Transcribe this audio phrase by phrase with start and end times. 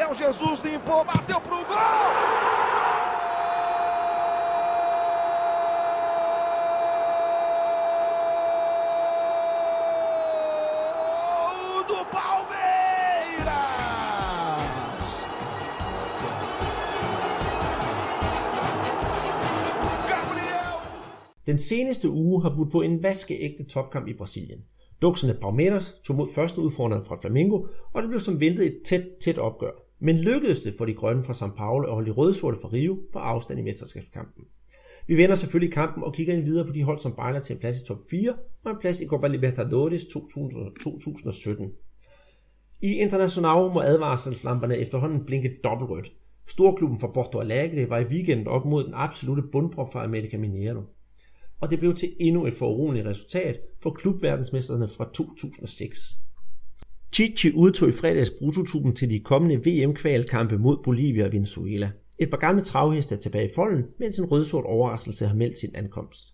[0.00, 2.14] Gabriel Jesus limpou, bateu pro gol!
[21.46, 24.64] Den seneste uge har budt på en vaskeægte topkamp i Brasilien.
[25.02, 29.04] Dukserne Palmeiras tog mod første udfordrende fra Flamengo, og det blev som ventet et tæt,
[29.22, 29.89] tæt opgør.
[30.00, 32.98] Men lykkedes det for de grønne fra São Paulo at holde de røde-sorte fra Rio
[33.12, 34.44] på afstand i mesterskabskampen.
[35.06, 37.60] Vi vender selvfølgelig kampen og kigger ind videre på de hold, som bejler til en
[37.60, 41.72] plads i top 4 og en plads i Copa Libertadores 2017.
[42.80, 46.12] I Internacional må advarselslamperne efterhånden blinke dobbeltrødt.
[46.46, 50.82] Storklubben fra Porto Alegre var i weekenden op mod den absolute bundprop fra America Mineiro
[51.60, 55.98] og det blev til endnu et foruroligende resultat for klubverdensmesterne fra 2006.
[57.12, 61.90] Chichi udtog i fredags brutotuben til de kommende VM-kvalkampe mod Bolivia og Venezuela.
[62.18, 65.70] Et par gamle travheste er tilbage i folden, mens en rødsort overraskelse har meldt sin
[65.74, 66.28] ankomst.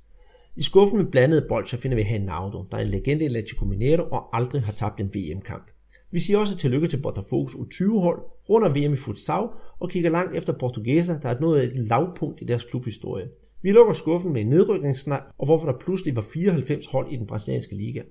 [0.57, 4.03] I skuffen med blandede bolcher finder vi Hanaudo, der er en legende i Atletico Mineiro
[4.11, 5.71] og aldrig har tabt en VM-kamp.
[6.11, 10.53] Vi siger også tillykke til Botafogo's U20-hold, runder VM i futsal og kigger langt efter
[10.53, 13.29] portugiser, der er nået et lavpunkt i deres klubhistorie.
[13.63, 17.27] Vi lukker skuffen med en nedrykningssnak, og hvorfor der pludselig var 94 hold i den
[17.27, 18.03] brasilianske liga.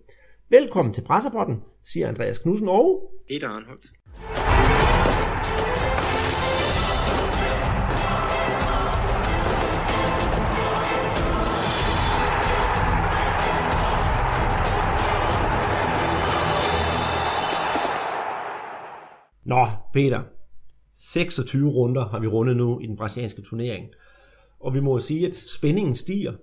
[0.50, 3.12] Velkommen til Presserbotten, siger Andreas Knudsen og...
[3.28, 3.86] Peter Arnholdt.
[19.44, 20.24] Nå, Peter.
[20.94, 23.88] 26 runder har vi rundet nu i den brasilianske turnering.
[24.60, 26.34] Og vi må sige, at spændingen stiger.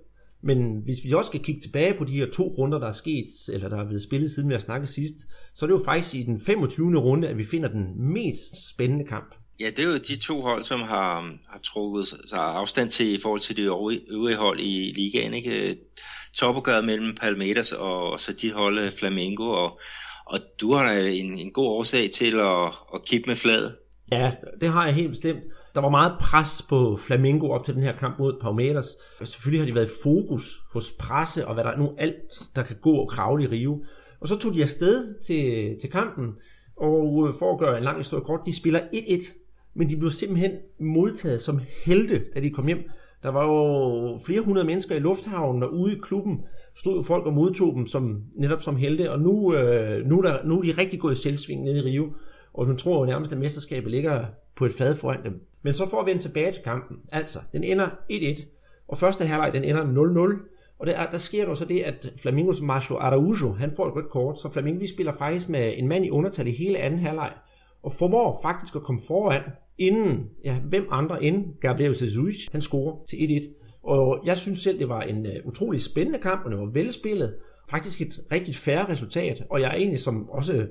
[0.43, 3.25] Men hvis vi også skal kigge tilbage på de her to runder, der er sket,
[3.53, 5.15] eller der er blevet spillet siden vi har snakket sidst,
[5.55, 6.97] så er det jo faktisk i den 25.
[6.97, 9.35] runde, at vi finder den mest spændende kamp.
[9.59, 13.19] Ja, det er jo de to hold, som har, har trukket sig afstand til i
[13.21, 15.33] forhold til de øvrige hold i ligaen.
[15.33, 15.77] Ikke?
[16.33, 19.79] Topopgøret mellem Palmeiras og, og så dit hold øh, Flamengo, og,
[20.25, 23.75] og du har en, en god årsag til at, at kippe med fladet.
[24.11, 24.31] Ja,
[24.61, 25.43] det har jeg helt bestemt.
[25.75, 28.87] Der var meget pres på Flamengo op til den her kamp mod Palmeiras.
[29.23, 32.63] Selvfølgelig har de været i fokus hos presse og hvad der er nu alt, der
[32.63, 33.83] kan gå og kravle i Rio.
[34.19, 36.33] Og så tog de afsted til, til kampen,
[36.77, 39.33] og øh, for at gøre en lang historie kort, de spiller 1-1,
[39.73, 42.89] men de blev simpelthen modtaget som helte, da de kom hjem.
[43.23, 46.41] Der var jo flere hundrede mennesker i lufthavnen, og ude i klubben
[46.75, 50.43] stod jo folk og modtog dem som, netop som helte, og nu, øh, nu, der,
[50.45, 52.13] nu er de rigtig gået i selvsving nede i Rio,
[52.53, 54.25] og man tror jo nærmest, at mesterskabet ligger
[54.55, 55.41] på et fad foran dem.
[55.63, 56.97] Men så får vi vende tilbage til kampen.
[57.11, 58.45] Altså, den ender 1-1,
[58.87, 60.49] og første halvleg den ender 0-0.
[60.79, 64.09] Og der, der sker der så det, at Flamingos Marcio Araujo, han får et rødt
[64.09, 67.33] kort, så Flamingo vi spiller faktisk med en mand i undertal i hele anden halvleg,
[67.83, 69.41] og formår faktisk at komme foran,
[69.77, 73.63] inden, ja, hvem andre end Gabriel Jesus, han scorer til 1-1.
[73.83, 77.35] Og jeg synes selv, det var en uh, utrolig spændende kamp, og det var velspillet.
[77.69, 80.67] Faktisk et rigtig færre resultat, og jeg er egentlig som også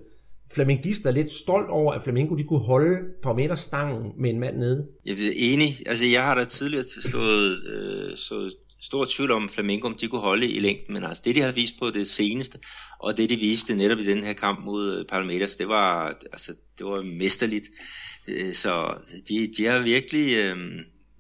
[0.54, 4.40] Flamingist er lidt stolt over, at Flamengo de kunne holde på meter stangen med en
[4.40, 4.86] mand nede.
[5.04, 5.76] Jeg er enig.
[5.86, 10.20] Altså, jeg har da tidligere stået, øh, så stor tvivl om, Flamengo om de kunne
[10.20, 12.58] holde i længden, men altså det, de har vist på det seneste,
[13.00, 16.52] og det, de viste netop i den her kamp mod øh, Palmeiras, det var, altså,
[16.78, 17.66] det var mesterligt.
[18.28, 18.94] Øh, så
[19.28, 20.34] de, de har virkelig...
[20.34, 20.56] Øh,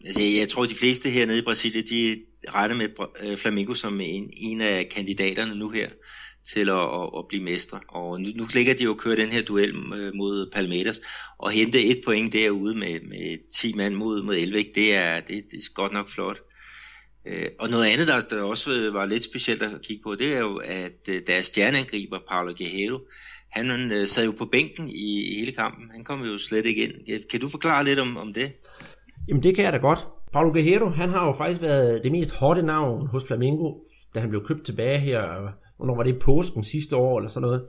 [0.04, 2.16] altså, jeg tror, de fleste hernede i Brasilien, de
[2.48, 2.88] regner med
[3.22, 5.88] øh, Flamengo som en, en af kandidaterne nu her
[6.44, 7.80] til at, at, at blive mestre.
[7.88, 11.00] Og nu, nu ligger de jo og kører den her duel øh, mod Palmeiras,
[11.38, 15.44] og hente et point derude med, med 10 mand mod, mod 11, det er, det,
[15.50, 16.40] det er godt nok flot.
[17.26, 20.34] Øh, og noget andet, der, der også øh, var lidt specielt at kigge på, det
[20.34, 22.98] er jo, at deres stjerneangriber, Paulo Guerrero,
[23.50, 25.90] han sad jo på bænken i, i hele kampen.
[25.90, 27.28] Han kom jo slet ikke ind.
[27.30, 28.52] Kan du forklare lidt om, om det?
[29.28, 29.98] Jamen det kan jeg da godt.
[30.32, 33.72] Paulo Guerrero, han har jo faktisk været det mest hårde navn hos Flamengo,
[34.14, 35.22] da han blev købt tilbage her
[35.82, 37.62] hvornår var det påsken sidste år eller sådan noget.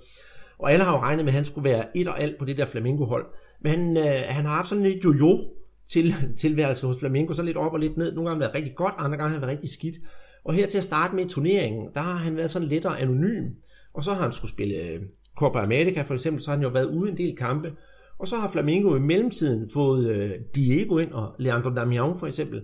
[0.60, 2.58] Og alle har jo regnet med, at han skulle være et og alt på det
[2.58, 3.26] der Flamingo-hold.
[3.62, 5.40] Men øh, han har haft sådan lidt jojo
[5.92, 8.14] til tilværelse hos Flamengo, så lidt op og lidt ned.
[8.14, 9.96] Nogle gange har han været rigtig godt, andre gange har han været rigtig skidt.
[10.44, 13.50] Og her til at starte med turneringen, der har han været sådan lidt anonym.
[13.94, 15.02] Og så har han skulle spille øh,
[15.38, 17.72] Copa America for eksempel, så har han jo været ude en del kampe.
[18.20, 22.62] Og så har Flamengo i mellemtiden fået øh, Diego ind og Leandro Damian for eksempel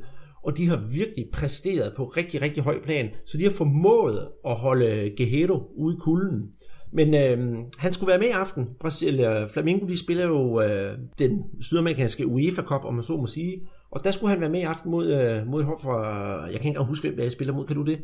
[0.49, 4.55] og de har virkelig præsteret på rigtig, rigtig høj plan, så de har formået at
[4.55, 6.53] holde Guerrero ude i kulden.
[6.91, 8.69] Men øh, han skulle være med i aften.
[8.79, 13.27] Brasil, øh, Flamengo de spiller jo øh, den sydamerikanske UEFA Cup, om man så må
[13.27, 13.67] sige.
[13.91, 15.95] Og der skulle han være med i aften mod, øh, mod hold fra,
[16.45, 17.99] jeg kan ikke huske, hvem der spiller mod, kan du det?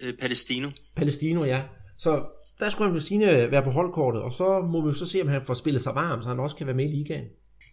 [0.00, 0.68] Øh, Palestino.
[0.96, 1.62] Palestino, ja.
[1.98, 2.22] Så
[2.60, 5.22] der skulle han ved sine være på holdkortet, og så må vi jo så se,
[5.22, 7.24] om han får spillet sig varm, så han også kan være med i ligaen.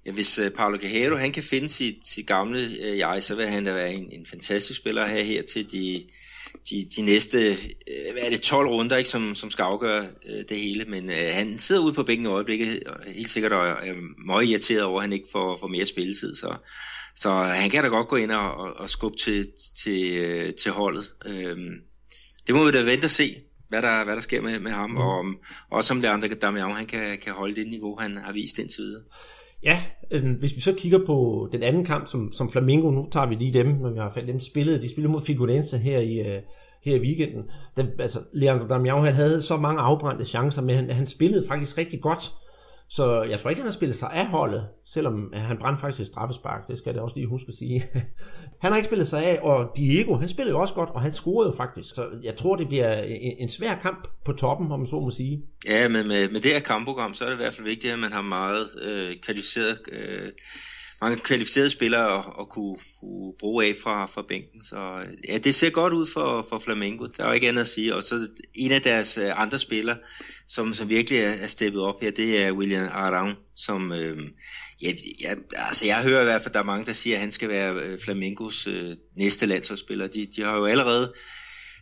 [0.05, 3.47] Ja, hvis uh, Paulo Cajero, han kan finde sit, sit gamle uh, jeg, så vil
[3.47, 6.05] han da være en, en fantastisk spiller at have her til de,
[6.69, 10.41] de, de næste, uh, hvad er det, 12 runder, ikke, som, som skal afgøre uh,
[10.49, 10.85] det hele.
[10.85, 13.93] Men uh, han sidder ude på bænken i øjeblikket, og helt sikkert og er
[14.25, 16.35] meget irriteret over, at han ikke får, får mere spilletid.
[16.35, 16.55] Så,
[17.15, 19.47] så han kan da godt gå ind og, og, og skubbe til,
[19.83, 21.13] til, uh, til holdet.
[21.25, 21.57] Uh,
[22.47, 23.35] det må vi da vente og se
[23.69, 24.97] hvad der, hvad der sker med, med ham, mm.
[24.97, 25.37] og om,
[25.71, 29.03] også om Leandro Damian, han kan, kan holde det niveau, han har vist indtil videre.
[29.63, 33.27] Ja, øh, hvis vi så kigger på den anden kamp, som, som Flamengo, nu tager
[33.27, 36.19] vi lige dem, når vi har fald dem spillet, de spillede mod Figurense her i,
[36.19, 36.41] øh,
[36.85, 37.43] her i weekenden.
[37.77, 41.77] Den, altså, Leandro Damian, han havde så mange afbrændte chancer, men han, han spillede faktisk
[41.77, 42.31] rigtig godt.
[42.91, 46.07] Så jeg tror ikke, han har spillet sig af holdet, selvom han brændte faktisk et
[46.07, 47.85] straffespark, det skal jeg også lige huske at sige.
[48.61, 51.11] han har ikke spillet sig af, og Diego, han spillede jo også godt, og han
[51.11, 51.95] scorede jo faktisk.
[51.95, 55.09] Så jeg tror, det bliver en, en svær kamp på toppen, om man så må
[55.09, 55.43] sige.
[55.65, 57.99] Ja, men med, med det her kampprogram, så er det i hvert fald vigtigt, at
[57.99, 60.31] man har meget øh, kvalificeret øh,
[61.01, 64.63] mange kvalificerede spillere at, at kunne, kunne bruge af fra, fra bænken.
[64.63, 67.07] Så ja, det ser godt ud for, for Flamengo.
[67.17, 67.95] Der er jo ikke andet at sige.
[67.95, 69.97] Og så en af deres øh, andre spillere,
[70.47, 73.91] som, som virkelig er, er steppet op her, det er William Arang, som...
[73.91, 74.17] Øh,
[74.81, 74.91] ja,
[75.21, 77.31] ja, altså jeg hører i hvert fald, at der er mange, der siger, at han
[77.31, 80.07] skal være øh, Flamengos øh, næste landsholdsspiller.
[80.07, 81.13] De, de har jo allerede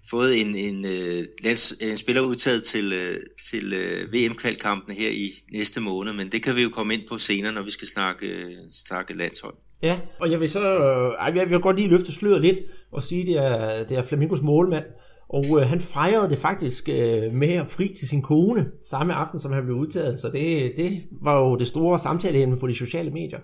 [0.10, 3.16] fået en, en, øh, en, øh, en spiller udtaget til, øh,
[3.50, 3.74] til
[4.14, 7.62] VM-kvalkampene her i næste måned, men det kan vi jo komme ind på senere, når
[7.62, 8.28] vi skal snakke,
[8.72, 9.56] snakke landshold.
[9.84, 12.60] Ja, og jeg vil så øh, jeg vil godt lige løfte sløret lidt
[12.92, 14.86] og sige, at det er, det er Flamingos målmand,
[15.30, 19.40] og øh, han fejrede det faktisk øh, med at fri til sin kone samme aften,
[19.40, 20.20] som han blev udtaget.
[20.20, 23.40] Så det, det var jo det store samtaleemne på de sociale medier.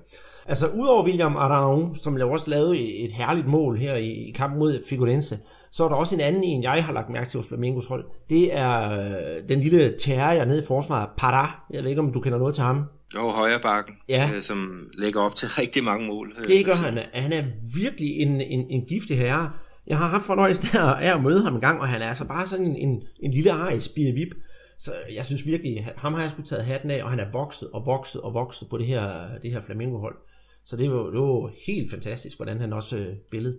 [0.46, 4.84] Altså udover William Arau, som også lavede et herligt mål her i, i kampen mod
[4.90, 5.40] Figurense,
[5.74, 8.06] så er der også en anden en, jeg har lagt mærke til hos Flamingos hold.
[8.30, 11.66] Det er øh, den lille terrier nede i forsvaret, Parra.
[11.70, 12.86] Jeg ved ikke, om du kender noget til ham.
[13.16, 14.30] Jo, højre bakken, ja.
[14.36, 16.34] øh, som lægger op til rigtig mange mål.
[16.40, 17.00] Øh, det gør han.
[17.14, 17.44] Han er
[17.76, 19.52] virkelig en, en, en giftig herre.
[19.88, 22.48] Jeg har haft fornøjelsen af at møde ham en gang, og han er altså bare
[22.48, 24.36] sådan en, en, en lille aris vip.
[24.80, 27.70] Så jeg synes virkelig, ham har jeg sgu taget hatten af, og han er vokset
[27.74, 30.16] og vokset og vokset på det her, det her Flamingo-hold.
[30.66, 33.58] Så det var, det var helt fantastisk, hvordan han også billede.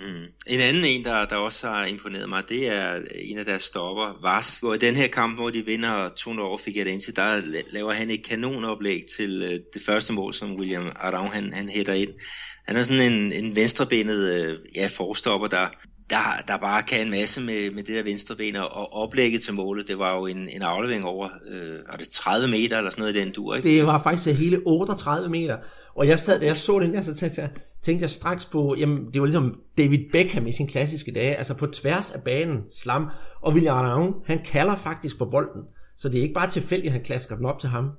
[0.00, 0.24] Mm.
[0.46, 4.18] En anden en, der, der også har imponeret mig, det er en af deres stopper,
[4.22, 4.58] Vars.
[4.58, 8.24] Hvor i den her kamp, hvor de vinder 2 over Figueirense, der laver han et
[8.24, 12.10] kanonoplæg til øh, det første mål, som William Arau han, han hætter ind.
[12.66, 15.68] Han er sådan en, en venstrebenet øh, ja, forstopper, der,
[16.10, 19.88] der, der bare kan en masse med, med det der venstreben, og oplægget til målet,
[19.88, 23.16] det var jo en, en aflevering over, øh, var det 30 meter eller sådan noget
[23.16, 23.68] i den dur, ikke?
[23.68, 25.56] Det var faktisk hele 38 meter,
[25.94, 27.50] og jeg sad, da jeg så den der, så tænkte jeg,
[27.82, 31.54] tænkte jeg straks på, jamen det var ligesom David Beckham i sin klassiske dage, altså
[31.54, 33.06] på tværs af banen, slam,
[33.40, 35.62] og William Arnaud, han kalder faktisk på bolden,
[35.98, 37.90] så det er ikke bare tilfældigt, at han klasker den op til ham.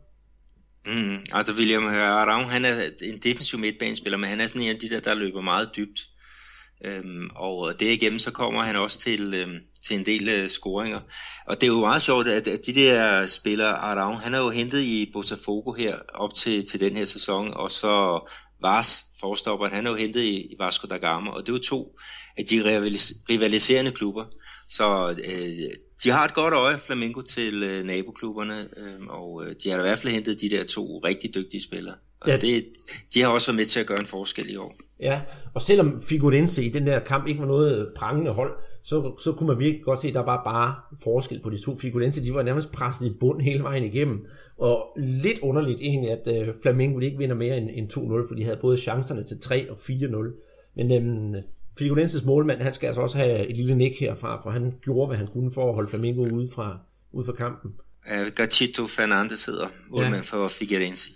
[0.86, 2.74] Mm, altså William Arnaud, han er
[3.04, 6.00] en defensiv midtbanespiller, men han er sådan en af de der, der løber meget dybt.
[6.86, 11.00] Øhm, og derigennem så kommer han også til, øhm, til en del øh, scoringer.
[11.48, 14.50] Og det er jo meget sjovt, at, at de der spillere, Arau, han er jo
[14.50, 18.20] hentet i Botafogo her op til, til den her sæson, og så
[18.62, 21.64] Vars forstopper, han er jo hentet i, i Vasco da Gama, og det er jo
[21.64, 21.96] to
[22.38, 22.64] af de
[23.30, 24.26] rivaliserende klubber.
[24.70, 25.74] Så øh,
[26.04, 29.82] de har et godt øje, Flamengo, til øh, naboklubberne, øh, og øh, de har i
[29.82, 31.96] hvert fald hentet de der to rigtig dygtige spillere.
[32.22, 32.38] Og ja.
[32.38, 32.66] det,
[33.14, 34.76] de har også været med til at gøre en forskel i år.
[35.00, 35.22] Ja,
[35.54, 38.52] og selvom Figurense i den der kamp ikke var noget prangende hold,
[38.84, 41.80] så, så kunne man virkelig godt se, at der var bare forskel på de to
[41.80, 42.26] Figurense.
[42.26, 44.26] De var nærmest presset i bund hele vejen igennem.
[44.58, 48.44] Og lidt underligt egentlig, at uh, Flamengo ikke vinder mere end, end 2-0, for de
[48.44, 49.96] havde både chancerne til 3 og 4-0.
[50.76, 51.36] Men um,
[51.78, 55.18] Figurenses målmand, han skal altså også have et lille nik herfra, for han gjorde, hvad
[55.18, 56.80] han kunne for at holde Flamengo ude fra,
[57.12, 57.74] ude fra kampen.
[58.12, 60.22] Uh, Gatito Fernandes hedder målmand ja.
[60.22, 61.12] for Figueirense.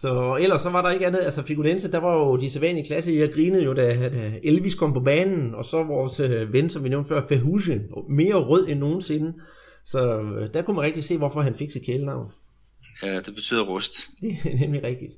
[0.00, 3.12] Så ellers så var der ikke andet, altså Figurense, der var jo de sædvanlige klasse,
[3.12, 6.84] jeg grinede jo, da, da Elvis kom på banen, og så vores øh, ven, som
[6.84, 9.34] vi nævnte før, Fehusen, mere rød end nogensinde.
[9.84, 12.30] Så øh, der kunne man rigtig se, hvorfor han fik sit kælenavn.
[13.02, 13.92] Ja, det betyder rust.
[14.22, 15.12] Det er nemlig rigtigt.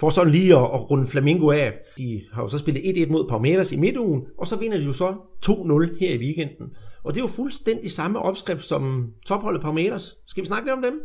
[0.00, 3.28] For så lige at, at runde Flamingo af, de har jo så spillet 1-1 mod
[3.28, 5.14] Palmeiras i midtugen, og så vinder de jo så
[5.46, 6.66] 2-0 her i weekenden.
[7.04, 10.16] Og det er jo fuldstændig samme opskrift som topholdet Palmeiras.
[10.26, 11.00] Skal vi snakke lidt om dem?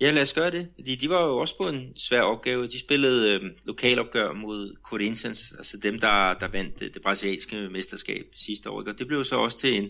[0.00, 0.68] Ja, lad os gøre det.
[0.86, 2.66] De, de var jo også på en svær opgave.
[2.66, 8.24] De spillede øh, lokalopgør mod Corinthians, altså dem, der, der vandt det, det brasilianske mesterskab
[8.36, 8.82] sidste år.
[8.86, 9.88] Og det blev så også til en,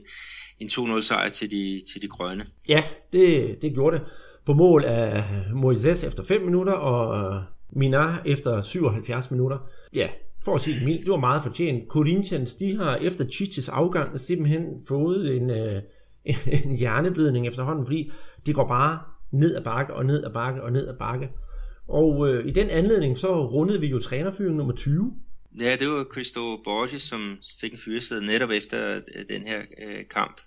[0.58, 2.46] en 2-0 sejr til de, til de grønne.
[2.68, 2.82] Ja,
[3.12, 4.06] det, det gjorde det.
[4.46, 9.58] På mål af Moises efter 5 minutter, og øh, Minar efter 77 minutter.
[9.94, 10.08] Ja,
[10.44, 11.88] for at sige det mildt, det var meget fortjent.
[11.88, 15.82] Corinthians, de har efter Chichis afgang simpelthen fået en, øh,
[16.64, 18.10] en hjerneblødning efterhånden, fordi
[18.46, 18.98] det går bare
[19.32, 21.30] ned ad bakke og ned ad bakke og ned ad bakke.
[21.88, 25.12] Og øh, i den anledning, så rundede vi jo trænerfyring nummer 20.
[25.60, 30.08] Ja, det var Christo Borges, som fik en fyresæde netop efter øh, den her øh,
[30.10, 30.40] kamp.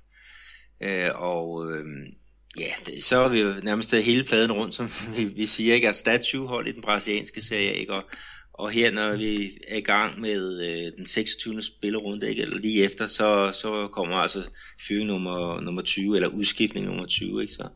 [0.84, 1.86] Øh, og øh,
[2.60, 5.88] ja, det, så er vi jo nærmest hele pladen rundt, som vi, vi siger, ikke?
[5.88, 7.94] Altså, der er 20 hold i den brasilianske serie, ikke?
[7.94, 8.04] Og,
[8.60, 11.62] og her, når vi er i gang med øh, den 26.
[11.62, 12.42] spillerunde, ikke?
[12.42, 14.50] eller lige efter, så, så kommer altså
[14.88, 17.42] fyring nummer, nummer 20, eller udskiftning nummer 20.
[17.42, 17.54] Ikke?
[17.54, 17.68] Så,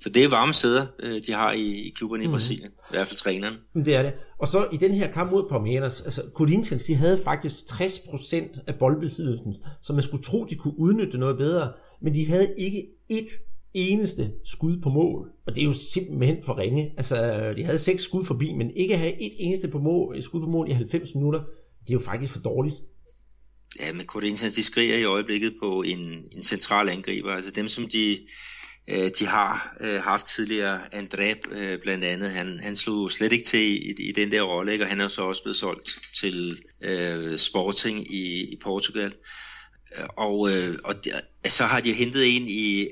[0.00, 2.30] så det er varme sæder, øh, de har i, i klubberne mm.
[2.30, 3.54] i Brasilien, i hvert fald træneren.
[3.74, 4.12] Det er det.
[4.38, 8.74] Og så i den her kamp mod Palmeiras, altså Corinthians, de havde faktisk 60% af
[8.74, 13.28] boldbesiddelsen, så man skulle tro, de kunne udnytte noget bedre, men de havde ikke et
[13.74, 15.30] eneste skud på mål.
[15.46, 16.92] Og det er jo simpelthen for ringe.
[16.96, 17.16] Altså,
[17.56, 20.40] de havde seks skud forbi, men ikke at have et eneste på mål, et skud
[20.40, 21.40] på mål i 90 minutter,
[21.80, 22.76] det er jo faktisk for dårligt.
[23.80, 27.32] Ja, men Corinthians, de skriger i øjeblikket på en, en central angriber.
[27.32, 28.18] Altså dem, som de,
[28.88, 30.80] øh, de har øh, haft tidligere.
[30.94, 34.82] André øh, blandt andet, han, han slog slet ikke til i, i den der rolle,
[34.82, 39.12] og han er så også blevet solgt til øh, Sporting i, i Portugal.
[40.16, 40.94] Og, øh, og
[41.46, 42.86] så har de hentet en i,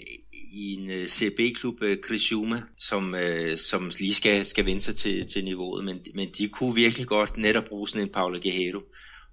[0.52, 5.26] i en øh, CB-klub, Krishuma, øh, som, øh, som lige skal, skal vende sig til,
[5.26, 8.80] til niveauet, men, men de kunne virkelig godt netop bruge sådan en Paulo Guerrero,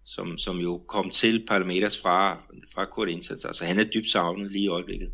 [0.05, 2.33] som, som jo kom til Palmeiras fra,
[2.73, 3.31] fra Corinthians.
[3.31, 5.11] Altså, altså han er dybt savnet lige i øjeblikket.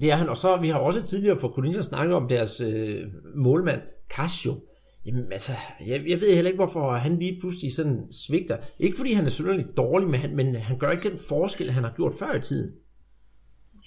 [0.00, 3.02] Det er han, og så vi har også tidligere for Corinthians snakket om deres øh,
[3.34, 4.60] målmand, Casio.
[5.06, 5.52] Jamen altså,
[5.86, 8.56] jeg, jeg ved heller ikke, hvorfor han lige pludselig sådan svigter.
[8.78, 11.84] Ikke fordi han er synderligt dårlig, men han, men han gør ikke den forskel, han
[11.84, 12.72] har gjort før i tiden.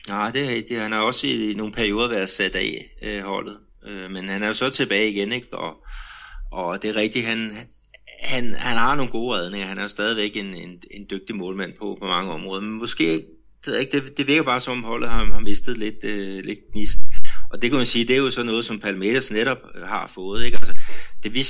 [0.10, 0.80] Nej, det er rigtigt.
[0.80, 3.58] Han har også i nogle perioder været sat af øh, holdet.
[3.88, 5.58] Øh, men han er jo så tilbage igen, ikke?
[5.58, 5.76] Og,
[6.52, 7.58] og det er rigtigt, han,
[8.20, 9.68] han, han har nogle gode redninger.
[9.68, 12.62] Han er jo stadigvæk en, en, en dygtig målmand på, på mange områder.
[12.62, 13.24] Men måske,
[13.66, 16.60] det, er ikke, det, det virker bare som, holdet har, har mistet lidt, øh, lidt
[16.72, 17.00] gnist.
[17.52, 20.12] Og det kan man sige, det er jo så noget, som Palmeiras netop øh, har
[20.16, 20.46] fået.
[20.46, 20.58] Ikke?
[20.58, 20.74] Altså,
[21.24, 21.44] det vi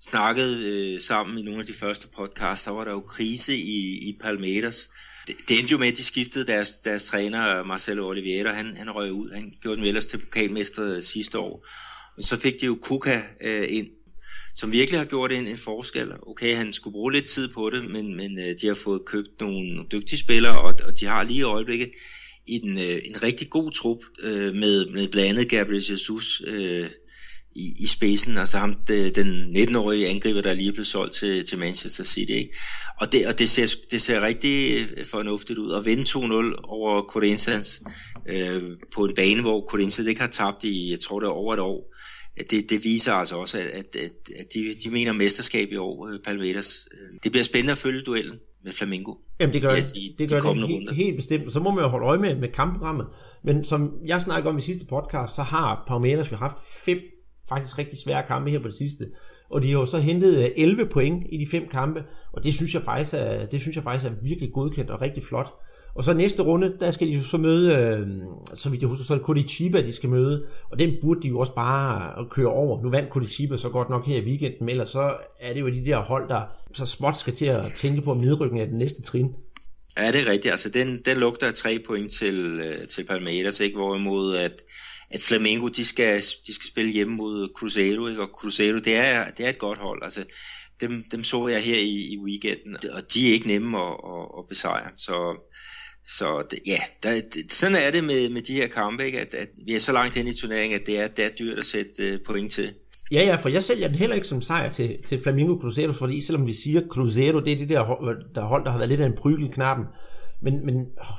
[0.00, 4.08] snakkede øh, sammen i nogle af de første podcasts, der var der jo krise i,
[4.08, 4.88] i Palmeiras
[5.26, 8.76] det, det endte jo med, at de skiftede deres, deres træner, øh, Marcelo Oliveira, han,
[8.76, 9.30] han røg ud.
[9.30, 11.66] Han gjorde den ellers til pokalmester øh, sidste år.
[12.16, 13.88] Og så fik de jo Kuka øh, ind,
[14.54, 16.12] som virkelig har gjort en, en forskel.
[16.22, 19.40] Okay, han skulle bruge lidt tid på det, men, men øh, de har fået købt
[19.40, 21.90] nogle dygtige spillere, og, og de har lige i øjeblikket
[22.46, 26.90] en, øh, en rigtig god trup øh, med, med blandt andet Gabriel Jesus øh,
[27.56, 32.04] i, i spacen, altså ham, den 19-årige angriber, der lige blevet solgt til, til Manchester
[32.04, 32.32] City.
[32.32, 32.54] Ikke?
[33.00, 35.72] Og, det, og det, ser, det ser rigtig øh, fornuftigt ud.
[35.72, 37.82] At vinde 2-0 over Corinthians
[38.28, 38.62] øh,
[38.94, 41.60] på en bane, hvor Corinthians ikke har tabt i, jeg tror det er over et
[41.60, 41.92] år,
[42.50, 44.06] det, det viser altså også, at, at,
[44.38, 46.88] at de, de mener mesterskab i år, øh, Palmeiras.
[47.22, 49.14] Det bliver spændende at følge duellen med Flamingo.
[49.40, 51.52] Jamen det gør ja, de, det, gør de det helt, helt bestemt.
[51.52, 53.06] Så må man jo holde øje med, med kampprogrammet.
[53.44, 56.98] Men som jeg snakkede om i sidste podcast, så har Palmeiras vi haft fem
[57.48, 59.06] faktisk rigtig svære kampe her på det sidste.
[59.50, 62.54] Og de har jo så hentet øh, 11 point i de fem kampe, og det
[62.54, 65.54] synes jeg faktisk er, det synes jeg faktisk er virkelig godkendt og rigtig flot.
[65.94, 68.08] Og så næste runde, der skal de jo så møde, øh,
[68.54, 71.28] så vidt jeg husker, så er det Curitiba, de skal møde, og den burde de
[71.28, 72.82] jo også bare køre over.
[72.82, 75.68] Nu vandt Curitiba så godt nok her i weekenden, men ellers så er det jo
[75.68, 79.02] de der hold, der så småt skal til at tænke på nedrykningen af den næste
[79.02, 79.34] trin.
[79.98, 80.52] Ja, det er rigtigt.
[80.52, 83.76] Altså, den, den lugter af tre point til, øh, til Palmeiras, ikke?
[83.76, 84.62] Hvorimod at
[85.10, 88.22] at Flamengo, de skal, de skal spille hjemme mod Cruzeiro, ikke?
[88.22, 90.24] og Cruzeiro, det er, det er et godt hold, altså
[90.80, 94.26] dem, dem så jeg her i, i weekenden, og de er ikke nemme at, at,
[94.38, 95.36] at besejre, så,
[96.06, 99.20] så det, ja, der, det, sådan er det med, med de her kampe, ikke?
[99.20, 101.58] At, at vi er så langt hen i turneringen, at det er, det er dyrt
[101.58, 102.74] at sætte øh, point til.
[103.12, 106.20] Ja, ja, for jeg sælger den heller ikke som sejr til, til Flamingo Cruzeiro, fordi
[106.20, 107.76] selvom vi siger Cruzeiro, det er det der
[108.34, 109.84] der, hold, der har været lidt af en prygelknappen,
[110.42, 110.74] men, men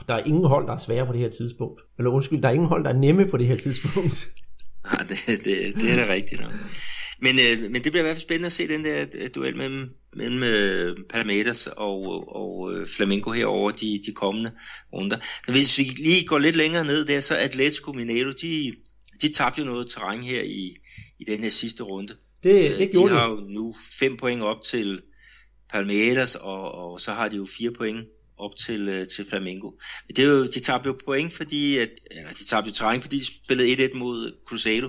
[0.07, 1.81] der er ingen hold, der er svære på det her tidspunkt.
[1.97, 4.27] Eller undskyld, der er ingen hold, der er nemme på det her tidspunkt.
[4.91, 6.53] Ja, det, det, det er da rigtigt nok.
[7.19, 9.57] Men, øh, men det bliver i hvert fald spændende at se den der øh, duel
[9.57, 14.51] mellem, mellem øh, Palmeiras og, og øh, Flamengo herover de, de kommende
[14.93, 15.17] runder.
[15.45, 18.73] Så hvis vi lige går lidt længere ned der, så Atletico Mineiro, de,
[19.21, 20.75] de tabte jo noget terræn her i,
[21.19, 22.15] i den her sidste runde.
[22.43, 25.01] Det, det gjorde de har jo nu fem point op til
[25.69, 28.07] Palmeiras, og, og så har de jo fire point
[28.37, 29.71] op til, øh, til Flamengo.
[30.07, 33.01] Men det er jo, de tabte jo point, fordi, at, eller de tabte jo terræn,
[33.01, 34.87] fordi de spillede 1-1 mod Cruzeiro,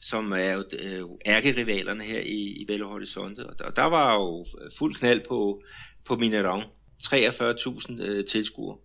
[0.00, 3.46] som er jo øh, ærkerivalerne her i, i Belo Horizonte.
[3.46, 4.44] Og der, og der var jo
[4.78, 5.62] fuld knald på,
[6.06, 6.62] på Mineirão.
[7.04, 8.76] 43.000 øh, tilskuere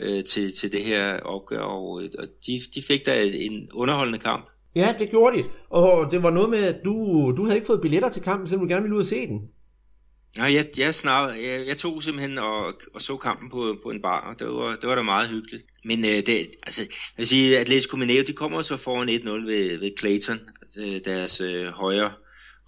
[0.00, 4.18] øh, til, til det her opgør, og, øh, og de, de fik da en underholdende
[4.18, 4.50] kamp.
[4.74, 5.44] Ja, det gjorde de.
[5.70, 6.94] Og det var noget med, at du,
[7.36, 9.40] du havde ikke fået billetter til kampen, selvom du gerne ville ud og se den.
[10.36, 14.02] Nej, jeg, jeg, snar, jeg, jeg tog simpelthen og, og så kampen på, på en
[14.02, 15.64] bar, og det var, det var da meget hyggeligt.
[15.84, 19.78] Men øh, det, altså, jeg vil sige, Atletico Mineiro, de kommer så foran 1-0 ved,
[19.78, 22.12] ved Clayton, altså, deres øh, højre,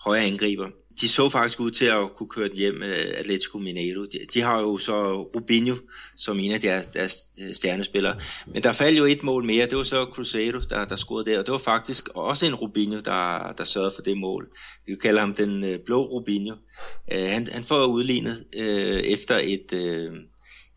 [0.05, 0.69] højre angriber.
[1.01, 4.05] De så faktisk ud til at kunne køre den hjem med Atletico Mineiro.
[4.05, 5.75] De, de har jo så Rubinho
[6.17, 8.21] som en af deres, deres øh, stjernespillere.
[8.47, 9.67] Men der faldt jo et mål mere.
[9.67, 11.39] Det var så Cruzeiro, der, der scorede der.
[11.39, 14.49] Og det var faktisk også en Rubinho, der, der sørgede for det mål.
[14.87, 16.57] Vi kalder ham den øh, blå Rubinho.
[17.13, 18.45] Han, han får udlignet
[19.05, 19.73] efter et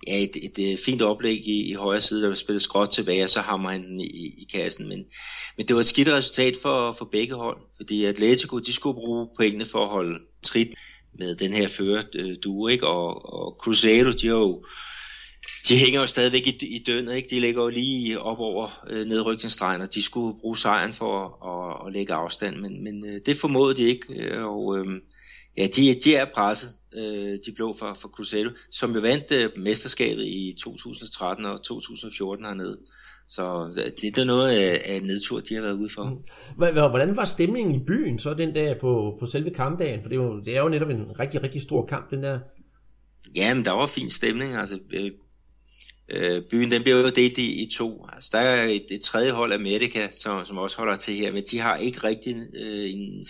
[0.07, 3.23] ja, et, et, et fint oplæg i, i højre side, der vil spille skråt tilbage,
[3.23, 4.87] og så hammer han den i, i kassen.
[4.87, 5.05] Men,
[5.57, 9.27] men det var et skidt resultat for, for begge hold, fordi Atletico, de skulle bruge
[9.37, 10.73] pointene for at holde trit
[11.19, 12.87] med den her fører øh, duo, ikke?
[12.87, 14.65] Og, og Cruzeiro, de har jo
[15.67, 17.29] de hænger jo stadigvæk i, i døgnet, ikke?
[17.29, 21.81] De ligger jo lige op over øh, nedrykningsstregen, og de skulle bruge sejren for at,
[21.81, 24.85] at, at lægge afstand, men, men øh, det formåede de ikke, øh, og øh,
[25.57, 29.49] ja, de, de er presset, øh, de blå for, for Cruzeiro, som jo vandt øh,
[29.57, 32.77] mesterskabet i 2013 og 2014 hernede.
[33.27, 36.03] Så det, er noget af, af en nedtur, de har været ude for.
[36.03, 36.89] Mm.
[36.89, 40.01] Hvordan var stemningen i byen så den dag på, på selve kampdagen?
[40.01, 42.39] For det er, jo, det er jo netop en rigtig, rigtig stor kamp, den der.
[43.35, 44.57] Ja, men der var fin stemning.
[44.57, 45.11] Altså, øh,
[46.09, 48.07] øh, byen den bliver jo delt i, i to.
[48.13, 51.43] Altså, der er et, et tredje hold, Amerika, som, som også holder til her, men
[51.51, 53.25] de har ikke rigtig øh, en,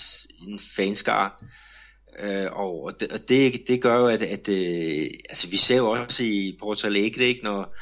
[0.47, 1.43] en fanskar.
[2.19, 5.89] Øh, og det, og det, det gør jo, at, at øh, altså, vi ser jo
[5.89, 7.75] også i Porto Alegre, ikke, når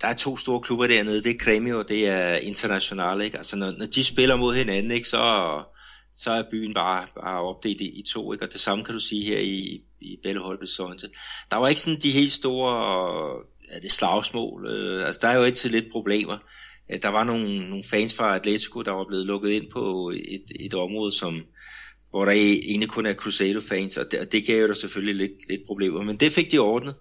[0.00, 3.38] der er to store klubber dernede, det er Grêmio og det er International, ikke?
[3.38, 5.62] Altså når, når de spiller mod hinanden, ikke, så,
[6.12, 8.44] så er byen bare, bare opdelt i, i to, ikke?
[8.44, 11.10] Og det samme kan du sige her i, i Belo Horizonte.
[11.50, 12.72] Der var ikke sådan de helt store
[13.38, 14.66] øh, er det slagsmål.
[14.66, 16.38] Øh, altså der er jo altid lidt problemer.
[16.90, 20.44] Øh, der var nogle, nogle fans fra Atletico, der var blevet lukket ind på et,
[20.60, 21.42] et område, som,
[22.18, 25.48] hvor der egentlig kun er Crusader-fans, og det, og det gav jo der selvfølgelig lidt,
[25.48, 26.94] lidt problemer, men det fik de ordnet.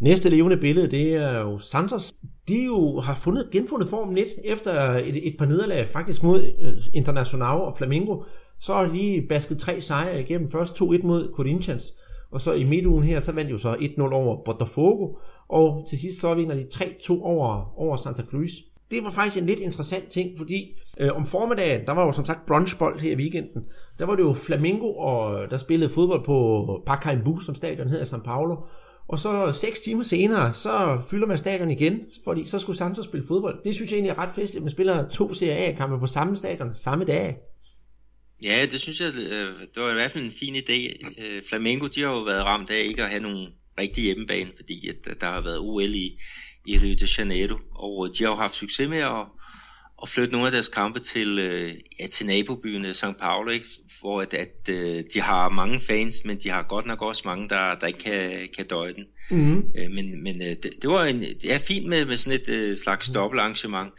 [0.00, 2.14] Næste levende billede, det er jo Santos.
[2.48, 6.90] De jo har fundet, genfundet formen lidt efter et, et par nederlag, faktisk mod International
[6.94, 8.22] Internacional og Flamengo.
[8.60, 10.50] Så har lige basket tre sejre igennem.
[10.50, 11.84] Først 2-1 mod Corinthians,
[12.30, 15.16] og så i midtugen her, så vandt de jo så 1-0 over Botafogo,
[15.48, 18.52] og til sidst så vinder de 3-2 over, over Santa Cruz
[18.90, 22.26] det var faktisk en lidt interessant ting, fordi øh, om formiddagen, der var jo som
[22.26, 23.64] sagt brunchbold her i weekenden,
[23.98, 28.08] der var det jo Flamingo, og der spillede fodbold på Pacaembu, som stadion hedder i
[28.08, 28.56] São Paulo,
[29.08, 33.26] og så seks timer senere, så fylder man stadion igen, fordi så skulle Santos spille
[33.26, 33.64] fodbold.
[33.64, 36.36] Det synes jeg egentlig er ret fedt, at man spiller to Serie A-kampe på samme
[36.36, 37.36] stadion samme dag.
[38.42, 39.26] Ja, det synes jeg, det
[39.76, 41.08] øh, var i hvert fald en fin idé.
[41.24, 43.48] Øh, Flamengo, de har jo været ramt af ikke at have nogen
[43.78, 46.18] rigtig hjemmebane, fordi at der har været OL i,
[46.66, 49.26] i Rio de Janeiro, og de har jo haft succes med at,
[50.02, 53.66] at flytte nogle af deres kampe til, øh, ja, til nabobyen øh, São Paulo, ikke?
[54.00, 57.48] hvor at, at øh, de har mange fans, men de har godt nok også mange,
[57.48, 59.04] der, der ikke kan, kan døje den.
[59.30, 59.72] Mm-hmm.
[59.94, 63.92] men men det, det var en, det er fint med, med sådan et slags dobbeltarrangement.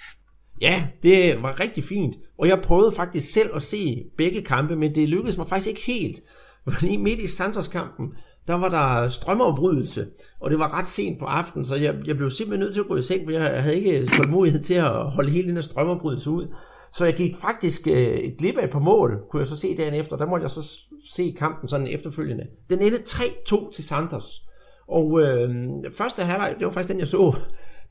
[0.62, 2.16] Ja, det var rigtig fint.
[2.38, 5.86] Og jeg prøvede faktisk selv at se begge kampe, men det lykkedes mig faktisk ikke
[5.86, 6.20] helt.
[6.64, 8.08] Fordi midt i Santos-kampen,
[8.52, 10.08] der var der strømafbrydelse,
[10.40, 12.88] og det var ret sent på aftenen, så jeg, jeg blev simpelthen nødt til at
[12.88, 16.30] gå i seng, for jeg havde ikke tålmodighed til at holde hele den her strømafbrydelse
[16.30, 16.48] ud.
[16.94, 19.78] Så jeg gik faktisk øh, et glip af et par mål, kunne jeg så se
[19.78, 20.80] dagen efter, der måtte jeg så
[21.12, 22.44] se kampen sådan efterfølgende.
[22.70, 24.42] Den endte 3-2 til Santos.
[24.88, 25.50] Og øh,
[25.98, 27.36] første halvleg, det var faktisk den, jeg så.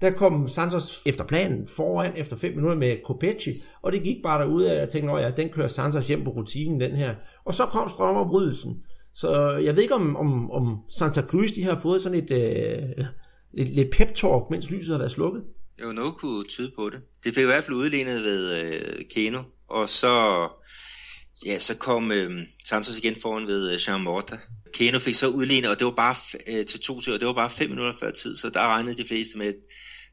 [0.01, 4.43] Der kom Santos efter planen foran efter 5 minutter med Kopechi, og det gik bare
[4.43, 7.15] derud af, jeg tænkte, at ja, den kører Santos hjem på rutinen, den her.
[7.45, 8.83] Og så kom strømafbrydelsen.
[9.15, 13.05] Så jeg ved ikke, om, om, om Santa Cruz de har fået sådan et, øh,
[13.55, 15.43] et lidt pep-talk, mens lyset har været slukket.
[15.83, 17.01] Jo, noget kunne tyde på det.
[17.25, 20.49] Det fik i hvert fald udlignet ved øh, Keno, og så,
[21.47, 22.31] ja, så kom øh,
[22.65, 24.39] Santos igen foran ved øh, Jean Morta.
[24.73, 26.15] Keno fik så udlignet, og det var bare
[26.47, 28.97] øh, til to til, og det var bare fem minutter før tid, så der regnede
[29.03, 29.55] de fleste med,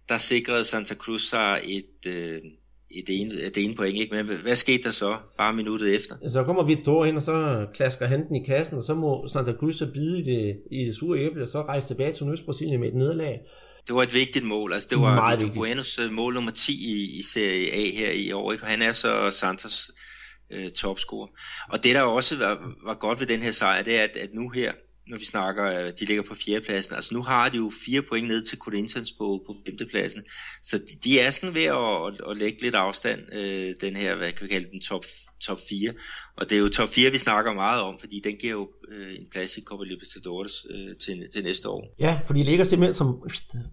[0.09, 2.41] der sikrede Santa Cruz sig et, øh,
[2.89, 4.15] det ene, det ene point, ikke?
[4.15, 6.15] Men hvad skete der så, bare minuttet efter?
[6.29, 9.53] Så kommer Vitor ind, og så klasker han den i kassen, og så må Santa
[9.53, 12.79] Cruz så bide i det, i det sure æble, og så rejse tilbage til Østbrasilien
[12.79, 13.39] med et nederlag.
[13.87, 17.19] Det var et vigtigt mål, altså det var Vitor Buenos øh, mål nummer 10 i,
[17.19, 18.63] i Serie A her i år, ikke?
[18.63, 19.91] Og han er så Santos
[20.51, 21.27] øh, topscorer.
[21.69, 24.29] Og det der også var, var godt ved den her sejr, det er, at, at
[24.33, 24.71] nu her,
[25.09, 26.95] når vi snakker, øh, de ligger på fjerdepladsen.
[26.95, 30.23] Altså nu har de jo fire point ned til Corinthians på, på femtepladsen.
[30.63, 34.15] Så de, de er sådan ved at, at, at lægge lidt afstand, øh, den her,
[34.15, 35.03] hvad kan vi kalde den, top,
[35.39, 35.93] top 4.
[36.37, 39.15] Og det er jo top 4, vi snakker meget om, fordi den giver jo øh,
[39.19, 41.95] en plads i Copa Libertadores øh, til, til næste år.
[41.99, 43.23] Ja, for de ligger simpelthen som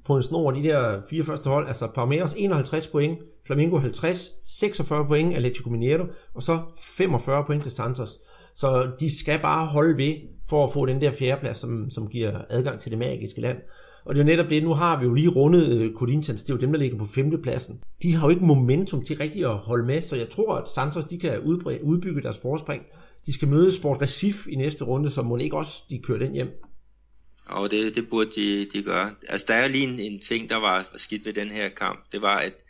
[0.07, 1.69] på en snor, de der fire første hold.
[1.69, 6.63] Altså Palmeiras 51 point, Flamengo 50, 46 point Atletico Mineiro, og så
[6.97, 8.11] 45 point til Santos.
[8.55, 12.41] Så de skal bare holde ved for at få den der fjerdeplads, som, som giver
[12.51, 13.59] adgang til det magiske land.
[14.05, 16.51] Og det er jo netop det, nu har vi jo lige rundet øh, Corinthians, det
[16.51, 17.81] er jo dem, der ligger på femtepladsen.
[18.03, 21.05] De har jo ikke momentum til rigtig at holde med, så jeg tror, at Santos
[21.05, 21.41] de kan
[21.83, 22.83] udbygge deres forspring
[23.27, 26.33] De skal møde Sport Recif i næste runde, så må ikke også de kører den
[26.33, 26.49] hjem.
[27.49, 29.15] Og det, det burde de, de gøre.
[29.29, 32.05] Altså, der er lige en, en ting, der var skidt ved den her kamp.
[32.13, 32.65] Det var, at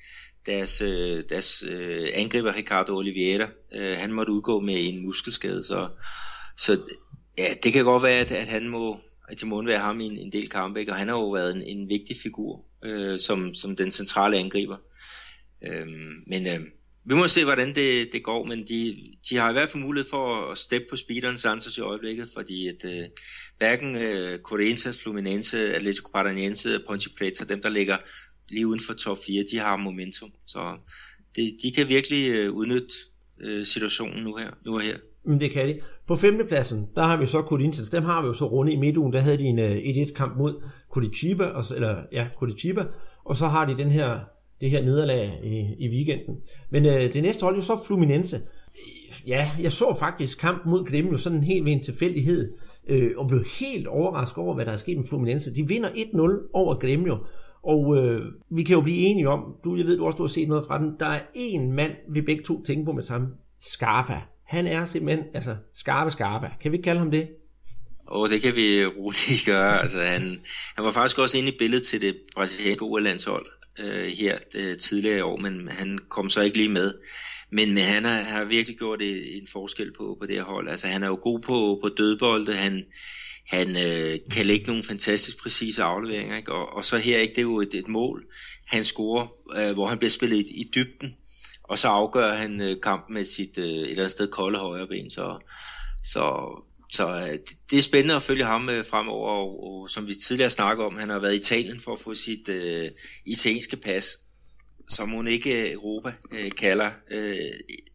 [0.46, 5.88] deres, øh, deres øh, angriber Ricardo Oliveira, han måtte udgå med en muskelskade, så,
[6.56, 6.80] så
[7.38, 10.06] ja, det kan godt være, at, at han må, at de må undvære ham i
[10.06, 10.92] en, en del kampe, ikke?
[10.92, 14.76] og han har jo været en, en vigtig figur øh, som, som den centrale angriber.
[15.64, 15.86] Øh,
[16.26, 16.60] men øh,
[17.06, 18.96] vi må se, hvordan det, det går, men de,
[19.30, 22.68] de har i hvert fald mulighed for at steppe på speederen Santos i øjeblikket, fordi
[22.68, 23.04] at øh,
[23.58, 27.96] hverken øh, Corinthians, Fluminense, Atletico Paranaense, Ponte Preta, dem der ligger
[28.48, 30.32] lige uden for top 4, de har momentum.
[30.46, 30.76] Så
[31.36, 32.94] det, de kan virkelig øh, udnytte
[33.40, 34.50] øh, situationen nu her.
[34.64, 34.98] Nu og her.
[35.24, 35.80] Men det kan de.
[36.06, 37.90] På femtepladsen, der har vi så Corinthians.
[37.90, 39.12] Dem har vi jo så runde i midtugen.
[39.12, 42.84] Der havde de en øh, 1-1-kamp mod Curitiba, og, eller, ja, Curitiba,
[43.24, 44.18] og så har de den her,
[44.60, 46.36] det her nederlag i, i weekenden.
[46.70, 48.40] Men øh, det næste hold er jo så Fluminense.
[49.26, 52.52] Ja, jeg så faktisk kamp mod Gremio sådan helt ved en tilfældighed,
[52.88, 55.54] øh, og blev helt overrasket over, hvad der er sket med Fluminense.
[55.54, 57.18] De vinder 1-0 over Gremio,
[57.62, 60.28] og øh, vi kan jo blive enige om, du, jeg ved, du også du har
[60.28, 63.28] set noget fra den, der er en mand, vi begge to tænker på med samme,
[63.60, 64.20] Scarpa.
[64.54, 66.50] Han er simpelthen, altså, skarpe skarpe.
[66.62, 67.28] Kan vi kalde ham det?
[68.06, 69.82] Og det kan vi roligt gøre.
[69.82, 70.40] Altså, han,
[70.74, 73.46] han var faktisk også inde i billedet til det brasilianske OL-landshold
[73.78, 76.94] øh, her øh, tidligere i år, men han kom så ikke lige med.
[77.50, 80.68] Men, men han har, har virkelig gjort et, en forskel på, på det her hold.
[80.68, 82.52] Altså, han er jo god på, på dødbolde.
[82.52, 82.84] Han,
[83.46, 86.36] han øh, kan lægge nogle fantastisk præcise afleveringer.
[86.36, 86.52] Ikke?
[86.52, 88.24] Og, og så her ikke, det er jo et, et mål,
[88.66, 91.16] han scorer, øh, hvor han bliver spillet i, i dybden
[91.64, 94.86] og så afgør han øh, kampen med sit øh, et eller andet sted kolde højre
[94.86, 95.10] ben.
[95.10, 95.38] Så,
[96.04, 96.24] så,
[96.92, 97.38] så øh,
[97.70, 100.96] det, er spændende at følge ham øh, fremover, og, og som vi tidligere snakkede om,
[100.96, 102.88] han har været i Italien for at få sit øh,
[103.26, 104.18] italienske pas,
[104.88, 107.36] som hun ikke øh, Europa øh, kalder, øh,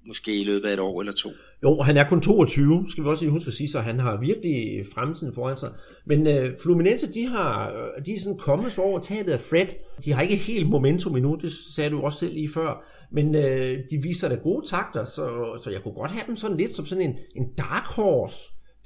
[0.07, 1.29] måske i løbet af et år eller to.
[1.63, 4.19] Jo, han er kun 22, skal vi også lige huske at sige, så han har
[4.19, 5.69] virkelig øh, fremtiden foran sig.
[6.05, 9.67] Men øh, Fluminense, de, har, øh, de er sådan kommet så over tabet af Fred.
[10.05, 12.83] De har ikke helt momentum endnu, det sagde du også selv lige før.
[13.11, 16.57] Men øh, de viser da gode takter, så, så jeg kunne godt have dem sådan
[16.57, 18.37] lidt som sådan en, en dark horse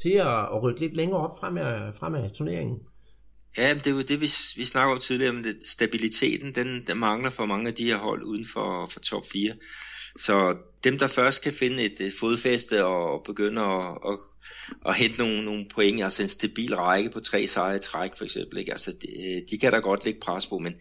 [0.01, 2.79] til at, at rykke lidt længere op frem af, frem af turneringen.
[3.57, 6.97] Ja, det er jo det, vi, vi snakker om tidligere, men det, stabiliteten, den, den
[6.97, 9.53] mangler for mange af de her hold uden for, for top 4.
[10.19, 14.17] Så dem, der først kan finde et, et fodfæste og begynde at, at,
[14.85, 18.23] at hente nogle, nogle point, altså en stabil række på tre sejre i træk for
[18.23, 18.71] eksempel, ikke?
[18.71, 20.73] Altså, de, de kan der godt lægge pres på, men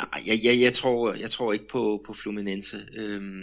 [0.00, 2.76] Nej, jeg, jeg, jeg, tror, jeg tror ikke på, på Fluminense.
[2.96, 3.42] Øhm,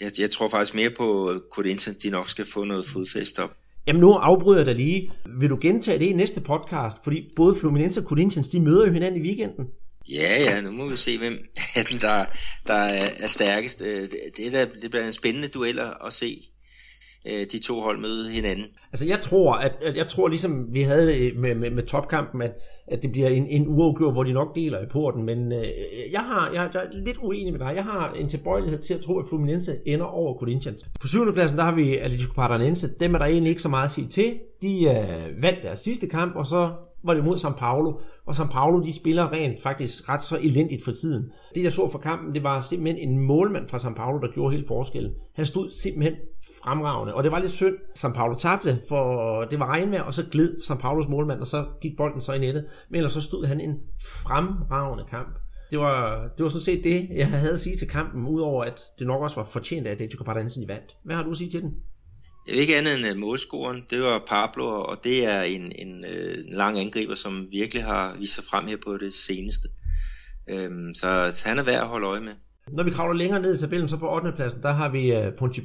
[0.00, 3.50] jeg, jeg tror faktisk mere på Corinthians, de nok skal få noget fodfæst op.
[3.86, 5.12] Jamen nu afbryder jeg dig lige.
[5.26, 6.96] Vil du gentage det i næste podcast?
[7.04, 9.66] Fordi både Fluminense og Corinthians, de møder jo hinanden i weekenden.
[10.10, 11.38] Ja, ja, nu må vi se, hvem
[12.00, 12.24] der,
[12.66, 13.82] der er stærkest.
[13.82, 14.00] Øh,
[14.36, 16.42] det, der, det bliver en spændende duel at se
[17.26, 18.66] øh, de to hold møde hinanden.
[18.92, 22.52] Altså jeg tror, at, at jeg tror ligesom vi havde med, med, med topkampen, at
[22.90, 25.64] at det bliver en, en uafgjort, hvor de nok deler i porten, men øh,
[26.12, 27.72] jeg, har, jeg, jeg er lidt uenig med dig.
[27.74, 30.86] Jeg har en tilbøjelighed til at tro, at Fluminense ender over Corinthians.
[31.00, 32.88] På syvende pladsen, der har vi Atletico Paranaense.
[33.00, 34.34] Dem er der egentlig ikke så meget at sige til.
[34.62, 36.70] De øh, vandt deres sidste kamp, og så
[37.02, 40.84] var det mod São Paulo, og São Paulo de spiller rent faktisk ret så elendigt
[40.84, 41.30] for tiden.
[41.54, 44.52] Det jeg så for kampen, det var simpelthen en målmand fra São Paulo, der gjorde
[44.52, 45.12] hele forskellen.
[45.34, 46.14] Han stod simpelthen
[46.62, 47.74] fremragende, og det var lidt synd.
[47.98, 51.64] São Paulo tabte, for det var regnvejr, og så gled São Paulos målmand, og så
[51.80, 52.64] gik bolden så i nettet.
[52.88, 55.38] Men ellers så stod han en fremragende kamp.
[55.70, 58.80] Det var, det var sådan set det, jeg havde at sige til kampen, udover at
[58.98, 60.96] det nok også var fortjent af, at Atletico Paranaense vandt.
[61.04, 61.74] Hvad har du at sige til den?
[62.48, 63.84] Jeg ved ikke andet end uh, målscoren.
[63.90, 68.34] Det var Pablo, og det er en, en uh, lang angriber, som virkelig har vist
[68.34, 69.68] sig frem her på det seneste.
[70.50, 71.08] Øhm, så
[71.44, 72.32] han er værd at holde øje med.
[72.68, 74.32] Når vi kravler længere ned i tabellen, så på 8.
[74.36, 75.62] pladsen, der har vi øh, uh, Ponte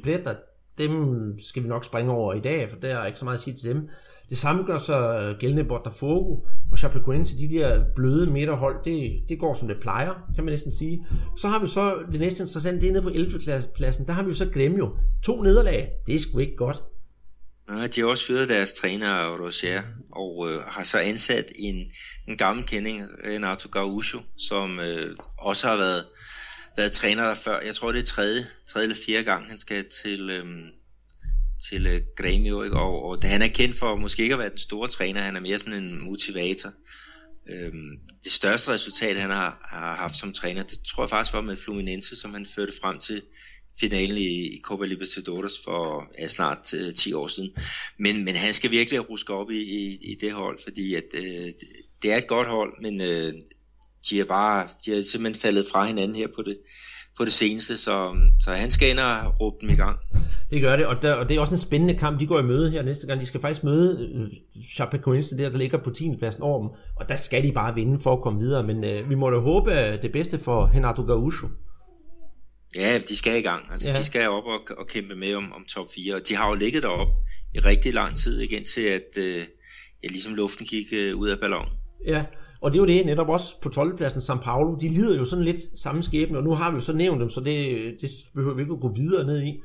[0.78, 3.44] Dem skal vi nok springe over i dag, for der er ikke så meget at
[3.44, 3.88] sige til dem.
[4.30, 6.40] Det samme gør så øh, gældende Botafogo
[6.72, 10.72] og Chapecoense, de der bløde midterhold, det, det går som det plejer, kan man næsten
[10.72, 11.06] sige.
[11.36, 13.62] Så har vi så det næste interessante, det er nede på 11.
[13.74, 14.96] pladsen, der har vi jo så Gremio.
[15.22, 16.76] To nederlag, det er sgu ikke godt.
[17.68, 19.82] Nej, de har også fyret deres træner, Roger,
[20.12, 21.92] og øh, har så ansat en,
[22.28, 26.04] en gammel kending, Renato Gaucho, som øh, også har været,
[26.76, 27.60] været træner der før.
[27.60, 30.46] Jeg tror, det er tredje, tredje eller fjerde gang, han skal til, øh,
[31.70, 32.76] til øh, Grêmio, ikke?
[32.76, 35.36] Og, og det, han er kendt for måske ikke at være den store træner, han
[35.36, 36.72] er mere sådan en motivator.
[37.48, 41.40] Øhm, det største resultat, han har, har haft som træner, det tror jeg faktisk var
[41.40, 43.22] med Fluminense, som han førte frem til
[43.80, 47.50] finalen i, i Copa Libertadores for ja, snart øh, 10 år siden.
[47.98, 51.52] Men, men han skal virkelig ruske op i, i, i det hold, fordi at, øh,
[52.02, 53.34] det er et godt hold, men øh,
[54.10, 56.58] de er bare de er simpelthen faldet fra hinanden her på det,
[57.16, 59.98] på det seneste, så, så han skal ind og råbe dem i gang.
[60.50, 62.20] Det gør det, og, der, og det er også en spændende kamp.
[62.20, 63.20] De går i møde her næste gang.
[63.20, 64.28] De skal faktisk møde øh,
[64.74, 66.16] Chapecoense, der, der ligger på 10.
[66.18, 68.62] pladsen over dem, og der skal de bare vinde for at komme videre.
[68.62, 69.70] Men øh, vi må da håbe
[70.02, 71.48] det bedste for Renato Gaúcho.
[72.76, 73.64] Ja, de skal i gang.
[73.72, 73.98] Altså, ja.
[73.98, 76.14] De skal op og, og kæmpe med om, om top 4.
[76.14, 77.08] Og de har jo ligget derop
[77.54, 79.44] i rigtig lang tid igen til, at øh,
[80.02, 81.72] ja, ligesom luften gik øh, ud af ballonen.
[82.06, 82.24] Ja,
[82.64, 83.96] og det er jo det netop også på 12.
[83.96, 86.80] pladsen, São Paulo, de lider jo sådan lidt samme skæbne, og nu har vi jo
[86.80, 89.62] så nævnt dem, så det, det behøver vi ikke at gå videre ned i.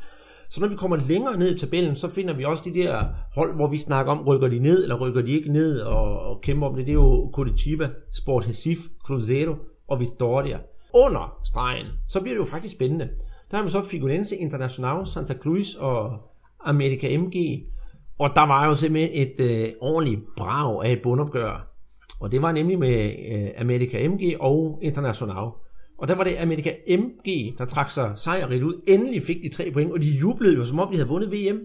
[0.50, 3.56] Så når vi kommer længere ned i tabellen, så finder vi også de der hold,
[3.56, 6.68] hvor vi snakker om, rykker de ned, eller rykker de ikke ned, og, og kæmper
[6.68, 6.86] om det.
[6.86, 9.56] Det er jo Curitiba, Sport Recife, Cruzeiro
[9.88, 10.58] og Vitória.
[10.94, 13.10] Under stregen, så bliver det jo faktisk spændende.
[13.52, 16.20] Der har vi så Figueirense Internacional, Santa Cruz og
[16.66, 17.64] America MG.
[18.20, 21.69] Og der var jo simpelthen et øh, ordentligt brag af et bundopgør.
[22.20, 25.52] Og det var nemlig med øh, America MG og International.
[25.98, 28.82] Og der var det America MG, der trak sig sejrigt ud.
[28.88, 31.60] Endelig fik de tre point, og de jublede jo, som om de havde vundet VM.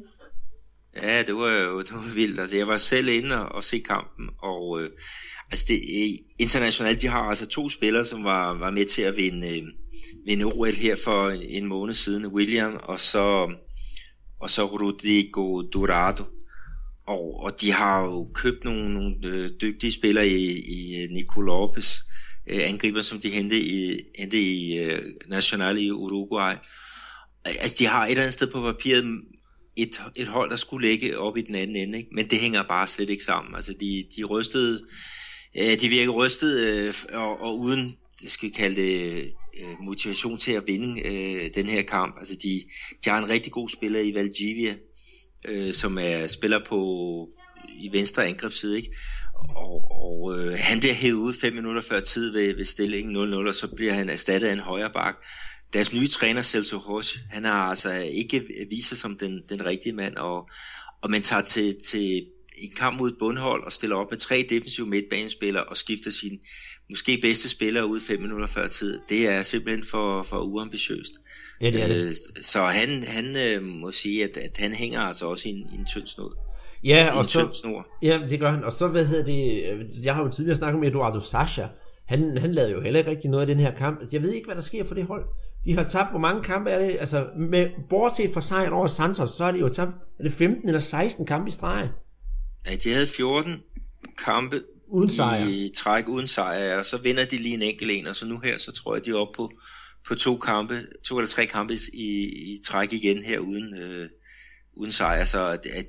[1.02, 2.40] Ja, det var jo det var vildt.
[2.40, 4.90] Altså, jeg var selv inde og se kampen, og øh,
[5.50, 9.16] altså det, øh, internationalt, de har altså to spillere, som var, var med til at
[9.16, 9.66] vinde, øh,
[10.26, 12.26] vinde OL her for en måned siden.
[12.26, 13.52] William og så,
[14.40, 16.24] og så Rodrigo Dorado.
[17.06, 21.40] Og, og de har jo købt nogle, nogle øh, dygtige spillere i, i øh, Nico
[21.40, 21.98] Lopez,
[22.46, 26.54] øh, angriber, som de hentede i, hentede i øh, National i Uruguay.
[27.44, 29.04] Altså, de har et eller andet sted på papiret
[29.76, 32.10] et, et hold, der skulle ligge op i den anden ende, ikke?
[32.12, 33.54] men det hænger bare slet ikke sammen.
[33.54, 34.86] Altså, de, de rystede,
[35.56, 40.52] øh, de virker rystet, øh, og, og uden, skal vi kalde det, øh, motivation til
[40.52, 42.16] at vinde øh, den her kamp.
[42.18, 42.64] Altså, de,
[43.04, 44.74] de har en rigtig god spiller i Valdivia,
[45.44, 47.28] øh, som er spiller på
[47.76, 48.90] i venstre angrebsside, ikke?
[49.56, 53.48] Og, og øh, han bliver hævet ud fem minutter før tid ved, ved stillingen 0-0,
[53.48, 55.14] og så bliver han erstattet af en højre bak.
[55.72, 59.92] Deres nye træner, Celso Roche, han har altså ikke vist sig som den, den rigtige
[59.92, 60.48] mand, og,
[61.02, 62.26] og man tager til, til
[62.58, 66.38] en kamp mod et bundhold og stiller op med tre defensive midtbanespillere og skifter sin
[66.90, 69.00] måske bedste spiller ud fem minutter før tid.
[69.08, 71.12] Det er simpelthen for, for uambitiøst.
[71.60, 71.96] Ja, det er det.
[71.96, 75.68] Øh, så han, han øh, må sige, at, at han hænger altså også i en,
[75.72, 76.36] i en tynd snod.
[76.84, 77.86] Ja, og så, snor.
[78.02, 78.64] ja, det gør han.
[78.64, 81.66] Og så, hvad hedder det, jeg har jo tidligere snakket med Eduardo Sasha.
[82.06, 84.12] Han, han lavede jo heller ikke rigtig noget af den her kamp.
[84.12, 85.24] Jeg ved ikke, hvad der sker for det hold.
[85.64, 86.96] De har tabt, hvor mange kampe er det?
[87.00, 90.68] Altså, med, bortset fra sejren over Santos, så har de jo tabt, er det 15
[90.68, 91.88] eller 16 kampe i streg?
[92.66, 93.62] Ja, de havde 14
[94.24, 95.48] kampe uden sejr.
[95.48, 98.38] i træk uden sejr, og så vinder de lige en enkelt en, og så nu
[98.44, 99.50] her, så tror jeg, de er oppe på,
[100.08, 104.08] på to kampe, to eller tre kampe i, i træk igen her uden, øh,
[104.76, 105.86] uden sejr, så at, at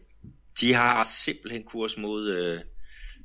[0.62, 2.60] de har simpelthen kurs mod, øh,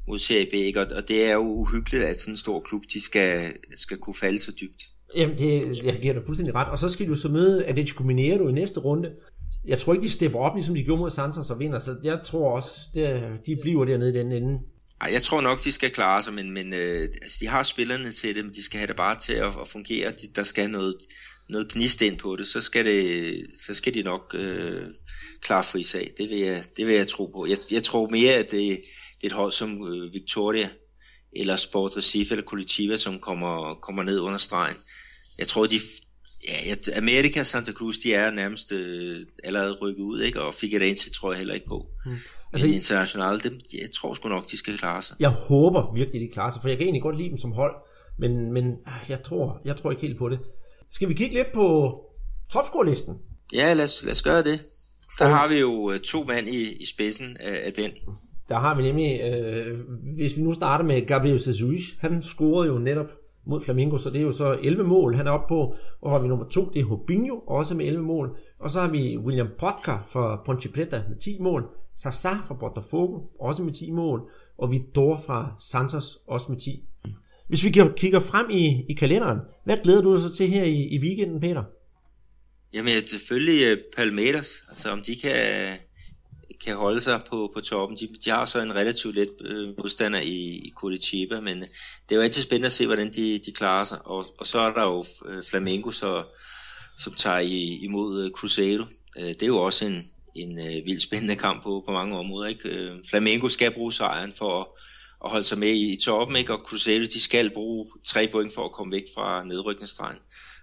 [0.08, 0.80] mod Serie B, ikke?
[0.80, 4.14] Og, og det er jo uhyggeligt, at sådan en stor klub, de skal, skal kunne
[4.14, 4.82] falde så dybt.
[5.16, 6.68] Jamen, det, jeg giver dig fuldstændig ret.
[6.68, 9.10] Og så skal du så møde Atletico Mineiro i næste runde.
[9.64, 12.20] Jeg tror ikke, de stepper op, ligesom de gjorde mod Santos og vinder, så jeg
[12.24, 14.58] tror også, det, de bliver dernede i den ende.
[15.00, 18.12] Ej, jeg tror nok, de skal klare sig, men, men øh, altså, de har spillerne
[18.12, 20.10] til det, men de skal have det bare til at, at fungere.
[20.10, 20.94] De, der skal noget,
[21.48, 24.86] noget gnist ind på det, så skal, det, så skal de nok øh,
[25.40, 26.12] klare fri sag.
[26.18, 27.46] Det vil jeg, det vil jeg tro på.
[27.46, 28.80] Jeg, jeg tror mere, at det,
[29.20, 30.70] det er et hold som øh, Victoria,
[31.36, 34.76] eller Sport Recife, eller Curitiba, som kommer, kommer ned under stregen.
[35.38, 35.80] Jeg tror, de,
[36.48, 40.42] ja, Amerika og Santa Cruz, de er nærmest øh, allerede rykket ud, ikke?
[40.42, 41.86] og Figueirense tror jeg heller ikke på.
[42.06, 42.16] Mm.
[42.52, 45.16] Altså, Men internationale, dem, jeg tror sgu nok, de skal klare sig.
[45.20, 47.74] Jeg håber virkelig, de klarer sig, for jeg kan egentlig godt lide dem som hold,
[48.18, 50.38] men, men ah, jeg, tror, jeg tror ikke helt på det.
[50.90, 51.66] Skal vi kigge lidt på
[52.52, 53.14] topscore-listen?
[53.52, 54.60] Ja, lad os, lad os gøre det.
[55.18, 57.90] Der har vi jo øh, to mand i, i spidsen af, af den.
[58.48, 59.78] Der har vi nemlig, øh,
[60.16, 63.06] hvis vi nu starter med Gabriel Jesus, han scorede jo netop
[63.46, 65.74] mod Flamengo, så det er jo så 11 mål, han er oppe på.
[66.00, 68.36] Og har vi nummer to, det er Hobinho, også med 11 mål.
[68.58, 71.68] Og så har vi William Potka fra Ponte Preta med 10 mål.
[71.96, 74.30] Sasa fra Botafogo, også med 10 mål.
[74.58, 76.84] Og Vidor fra Santos, også med 10.
[77.48, 80.82] Hvis vi kigger frem i, i kalenderen, hvad glæder du dig så til her i,
[80.82, 81.64] i weekenden, Peter?
[82.72, 85.76] Jamen selvfølgelig øh, Palmeiras, altså om de kan,
[86.64, 87.98] kan holde sig på, på toppen.
[87.98, 92.16] De, de har så en relativt let øh, modstander i, i Curitiba, men det er
[92.16, 94.06] jo altid spændende at se, hvordan de, de klarer sig.
[94.06, 96.24] Og, og så er der jo øh, Flamengo, så,
[96.98, 98.84] som tager i, imod øh, Cruzeiro.
[99.16, 102.48] Det er jo også en, en øh, vildt spændende kamp på, på mange områder.
[102.48, 102.68] Ikke?
[102.68, 104.66] Øh, Flamengo skal bruge sejren for at,
[105.24, 106.52] at holde sig med i, toppen, ikke?
[106.54, 110.18] og Cruzeiro de skal bruge tre point for at komme væk fra nedrykningsstregen.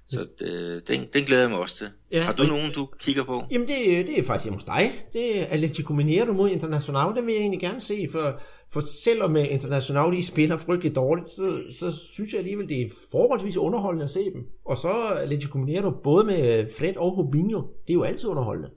[0.10, 1.88] Så øh, den, den glæder jeg mig også til.
[2.12, 3.44] Ja, Har du og- nogen, du kigger på?
[3.52, 4.92] Jamen, det, det er faktisk hos dig.
[5.14, 7.16] Det er Atletico Mineiro mod Internacional.
[7.16, 8.42] Den vil jeg egentlig gerne se, for,
[8.74, 12.90] for selvom øh, Internacional de spiller frygtelig dårligt, så, så synes jeg alligevel, det er
[13.12, 14.42] forholdsvis underholdende at se dem.
[14.66, 14.90] Og så
[15.24, 18.70] Atletico Mineiro, både med Fred og Robinho, det er jo altid underholdende.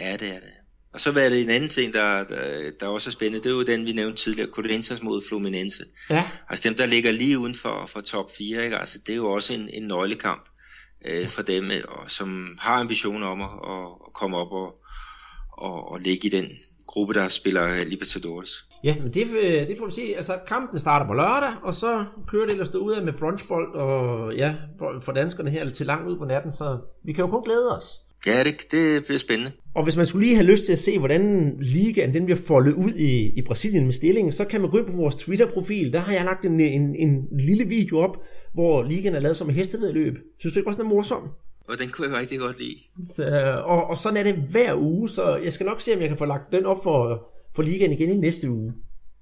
[0.00, 0.52] Ja, det er det.
[0.92, 3.44] Og så var det en anden ting, der, der, der også er spændende.
[3.44, 5.84] Det er jo den, vi nævnte tidligere, Corinthians mod Fluminense.
[6.10, 8.76] Ja, Altså dem, der ligger lige uden for, for top 4, ikke?
[8.76, 10.48] Altså, det er jo også en, en nøglekamp
[11.06, 14.74] øh, for dem, øh, og, som har ambitioner om at, at, komme op og,
[15.52, 16.46] og, og ligge i den
[16.86, 18.50] gruppe, der spiller Libertadores.
[18.84, 20.14] Ja, men det, øh, det får vi se.
[20.16, 24.34] Altså, kampen starter på lørdag, og så kører det ellers ud af med brunchbold, og
[24.34, 27.76] ja, for danskerne her til langt ud på natten, så vi kan jo kun glæde
[27.76, 27.84] os.
[28.26, 29.52] Ja, det, det bliver spændende.
[29.74, 32.72] Og hvis man skulle lige have lyst til at se, hvordan ligaen den bliver foldet
[32.72, 35.92] ud i, i Brasilien med stillingen, så kan man gå ind på vores Twitter-profil.
[35.92, 38.16] Der har jeg lagt en, en, en lille video op,
[38.54, 40.14] hvor ligaen er lavet som et hestevedløb.
[40.38, 41.28] Synes du ikke også, den er morsom?
[41.68, 42.76] Og den kunne jeg rigtig godt lide.
[43.14, 46.08] Så, og, og sådan er det hver uge, så jeg skal nok se, om jeg
[46.08, 48.72] kan få lagt den op for, for ligaen igen i næste uge.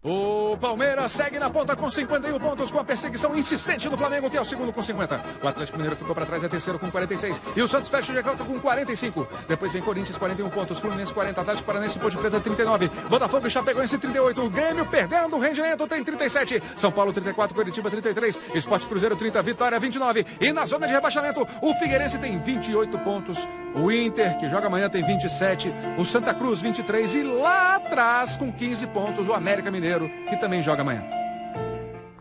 [0.08, 4.36] O Palmeiras segue na ponta com 51 pontos, com a perseguição insistente do Flamengo, que
[4.36, 5.20] é o segundo com 50.
[5.42, 7.40] O Atlético Mineiro ficou para trás, é terceiro com 46.
[7.56, 9.26] E o Santos fecha o G4 com 45.
[9.48, 10.78] Depois vem Corinthians, 41 pontos.
[10.78, 11.40] Fluminense, 40.
[11.40, 12.88] Atlético Paranense, Ponte Preta, 39.
[13.08, 14.44] Botafogo e Chapecoense, 38.
[14.44, 16.62] O Grêmio perdendo o rendimento, tem 37.
[16.76, 17.52] São Paulo, 34.
[17.52, 18.38] Curitiba, 33.
[18.54, 19.42] Esporte Cruzeiro, 30.
[19.42, 20.24] Vitória, 29.
[20.40, 23.44] E na zona de rebaixamento, o Figueirense tem 28 pontos.
[23.74, 25.74] O Inter, que joga amanhã, tem 27.
[25.98, 27.12] O Santa Cruz, 23.
[27.14, 31.02] E lá atrás, com 15 pontos, o América Mineiro, que também joga amanhã.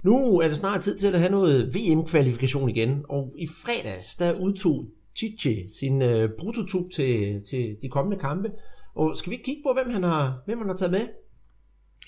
[0.04, 4.40] Nu er det snart tid til at have noget VM-kvalifikation igen, og i fredags, der
[4.40, 4.86] udtog
[5.16, 8.52] Chiche sin øh, prototyp til, til de kommende kampe.
[8.96, 11.08] Og skal vi kigge på, hvem han har, hvem han har taget med?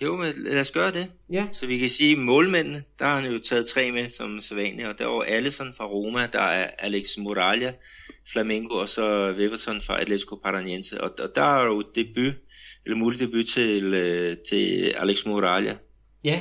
[0.01, 1.07] Jo, men lad os gøre det.
[1.31, 4.41] Ja, Så vi kan sige, at målmændene, der har han jo taget tre med som
[4.41, 7.73] sædvanligt, og der var Alisson fra Roma, der er Alex Muralla,
[8.31, 11.01] Flamengo, og så Weverton fra Atletico Paranaense.
[11.01, 12.33] Og, og der er jo debut,
[12.87, 15.73] eller mulig debut til, øh, til Alex Muralla.
[16.23, 16.39] ja.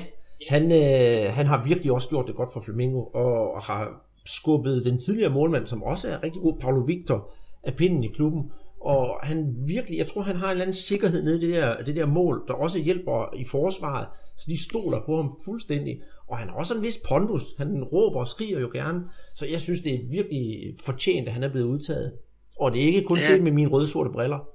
[0.48, 5.00] Han, øh, han har virkelig også gjort det godt for Flamengo, og, har skubbet den
[5.00, 7.30] tidligere målmand, som også er rigtig god, Paulo Victor,
[7.62, 8.50] af pinden i klubben.
[8.80, 11.82] Og han virkelig, jeg tror, han har en eller anden sikkerhed nede i det der,
[11.82, 14.06] det der mål, der også hjælper i forsvaret,
[14.38, 16.00] så de stoler på ham fuldstændig.
[16.28, 17.42] Og han har også en vis pondus.
[17.58, 19.02] Han råber og skriger jo gerne.
[19.36, 22.12] Så jeg synes, det er virkelig fortjent, at han er blevet udtaget.
[22.60, 23.34] Og det er ikke kun Ja.
[23.34, 24.48] set med mine røde-sorte briller.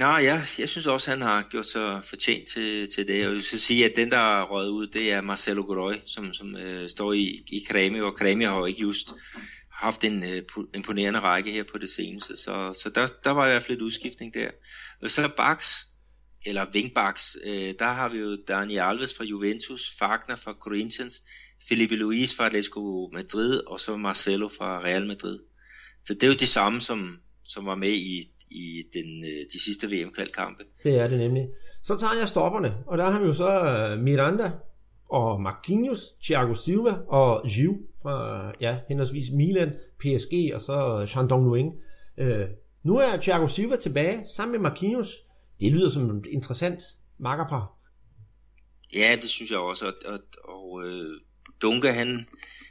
[0.00, 3.16] Nå ja, jeg synes også, han har gjort sig fortjent til, til det.
[3.16, 5.94] Og jeg vil så sige, at den, der er røget ud, det er Marcelo Godoy,
[6.06, 9.12] som, som øh, står i, i Kremi, og Kremi har jo ikke just
[9.72, 10.42] haft en øh,
[10.74, 12.36] imponerende række her på det seneste.
[12.36, 14.50] Så, så der, der var i hvert fald lidt udskiftning der.
[15.02, 15.86] Og så Baks,
[16.46, 21.22] eller Vingbaks, øh, der har vi jo Dani Alves fra Juventus, Fagner fra Corinthians,
[21.68, 25.38] Felipe Luis fra Atletico Madrid, og så Marcelo fra Real Madrid.
[26.04, 29.62] Så det er jo de samme, som, som var med i, i den, øh, de
[29.62, 30.62] sidste VM-kvalkampe.
[30.82, 31.48] Det er det nemlig.
[31.82, 34.50] Så tager jeg stopperne, og der har vi jo så øh, Miranda
[35.08, 41.72] og Marquinhos, Thiago Silva og Giu fra ja, henholdsvis Milan, PSG og så Shandong Nguyen.
[42.18, 42.46] Øh,
[42.82, 45.16] nu er Thiago Silva tilbage sammen med Marquinhos.
[45.60, 46.82] Det lyder som et interessant
[47.18, 47.72] makkerpar.
[48.94, 49.86] Ja, det synes jeg også.
[49.86, 51.20] Og, og, og øh,
[51.62, 52.26] Dunga, han,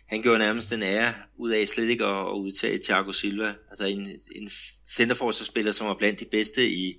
[0.10, 3.54] han gjorde nærmest den ære ud af slet ikke at, at udtage Thiago Silva.
[3.70, 4.50] Altså en, en
[4.90, 6.96] centerforsvarsspiller, som var blandt de bedste i,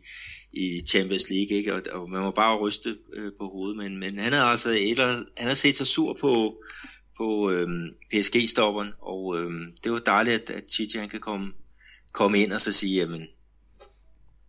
[0.52, 1.56] i Champions League.
[1.56, 1.74] Ikke?
[1.74, 3.76] Og, og man må bare ryste øh, på hovedet.
[3.76, 6.62] Men, men han har altså eller, han har set sig sur på,
[7.16, 8.92] på øhm, PSG-stopperen.
[8.98, 11.52] Og øhm, det var dejligt, at, at Chichi han kan komme,
[12.12, 13.26] komme ind og så sige, jamen,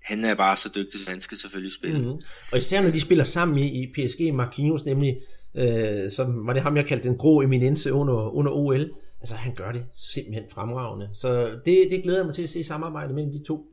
[0.04, 1.98] han er bare så dygtig, så han skal selvfølgelig spille.
[1.98, 2.22] Mm-hmm.
[2.52, 5.18] Og især når de spiller sammen i, i PSG, Marquinhos nemlig,
[5.56, 8.92] øh, som var det ham, jeg kaldte den grå eminence under, under OL.
[9.20, 11.10] Altså han gør det simpelthen fremragende.
[11.14, 13.66] Så det, det glæder jeg mig til at se samarbejdet mellem de to.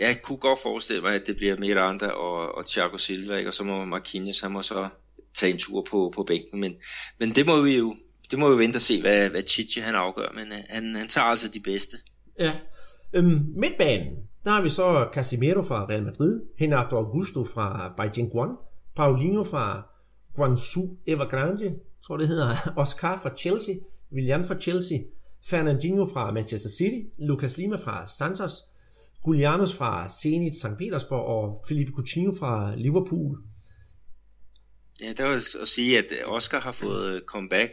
[0.00, 3.50] Jeg kunne godt forestille mig, at det bliver Miranda og, og Thiago Silva, ikke?
[3.50, 4.88] og så må Marquinhos, han må så
[5.34, 6.60] tage en tur på, på bænken.
[6.60, 6.74] Men,
[7.18, 7.94] men det må vi jo
[8.30, 10.28] det må vi vente og se, hvad, hvad Chichi han afgør.
[10.34, 11.96] Men øh, han, han tager altså de bedste.
[12.38, 12.52] Ja.
[13.12, 18.32] Øhm, midtbanen, der har vi så Casemiro fra Real Madrid, Renato Augusto fra Beijing
[18.96, 19.93] Paulinho fra
[20.34, 21.74] Guangzhou Evergrande,
[22.06, 23.74] tror det hedder, Oscar fra Chelsea,
[24.12, 24.98] Willian fra Chelsea,
[25.46, 28.52] Fernandinho fra Manchester City, Lucas Lima fra Santos,
[29.22, 30.78] Gulianos fra Zenit St.
[30.78, 33.38] Petersborg og Felipe Coutinho fra Liverpool.
[35.02, 37.72] Ja, der vil at sige, at Oscar har fået øh, comeback,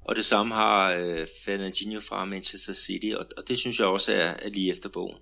[0.00, 4.12] og det samme har øh, Fernandinho fra Manchester City, og, og det synes jeg også
[4.12, 5.16] er, er lige efter bogen.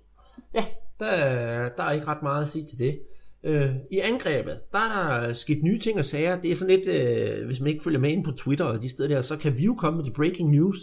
[0.53, 0.65] Ja,
[0.99, 2.99] der, er- der er ikke ret meget at sige til det.
[3.43, 6.41] Øh, I angrebet, der er der sket nye ting og sager.
[6.41, 8.89] Det er sådan lidt, øh, hvis man ikke følger med ind på Twitter og de
[8.89, 10.77] steder der, så kan vi jo komme med de breaking news.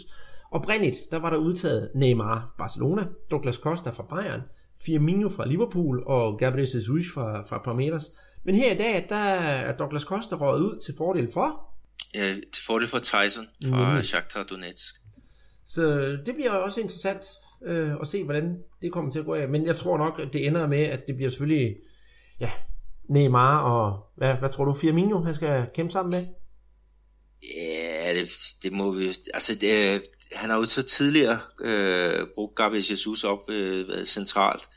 [0.51, 4.41] Oprindeligt, der var der udtaget Neymar Barcelona, Douglas Costa fra Bayern,
[4.85, 8.11] Firmino fra Liverpool og Gabriel Jesus fra, fra Palmeiras.
[8.43, 11.65] Men her i dag, der er Douglas Costa røget ud til fordel for...
[12.15, 14.03] Ja, til fordel for Tyson fra mm.
[14.03, 14.95] Shakhtar Donetsk.
[15.65, 17.25] Så det bliver også interessant
[17.65, 19.49] øh, at se, hvordan det kommer til at gå af.
[19.49, 21.75] Men jeg tror nok, at det ender med, at det bliver selvfølgelig
[22.39, 22.51] ja,
[23.09, 24.05] Neymar og...
[24.17, 26.27] Hvad, hvad tror du, Firmino, han skal kæmpe sammen med?
[27.55, 28.29] Ja, det,
[28.63, 29.07] det må vi...
[29.33, 30.01] Altså, det,
[30.35, 34.69] han har jo så tidligere øh, brugt Gabriel Jesus op øh, centralt,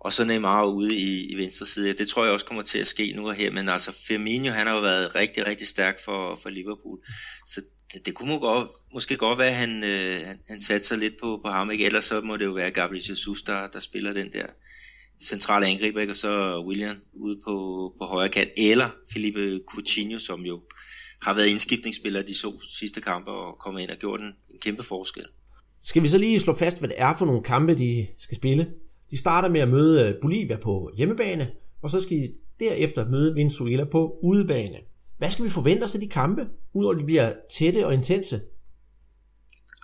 [0.00, 1.92] og så Neymar ude i, i venstre side.
[1.92, 4.66] Det tror jeg også kommer til at ske nu og her, men altså Firmino, han
[4.66, 6.98] har jo været rigtig, rigtig stærk for, for Liverpool,
[7.46, 10.86] så det, det kunne må godt, måske godt være, at han, øh, han, han satte
[10.86, 11.86] sig lidt på, på ham, ikke?
[11.86, 14.46] ellers så må det jo være Gabriel Jesus, der, der spiller den der
[15.20, 16.12] centrale angriber, ikke?
[16.12, 17.54] og så William ude på,
[17.98, 20.60] på højre kant, eller Felipe Coutinho, som jo
[21.22, 24.82] har været indskiftningsspiller de to sidste kampe og kommet ind og gjort en, en kæmpe
[24.82, 25.24] forskel.
[25.82, 28.68] Skal vi så lige slå fast, hvad det er for nogle kampe, de skal spille?
[29.10, 31.50] De starter med at møde øh, Bolivia på hjemmebane,
[31.82, 34.78] og så skal de derefter møde Venezuela på udebane.
[35.18, 38.40] Hvad skal vi forvente os af de kampe, udover at de bliver tætte og intense?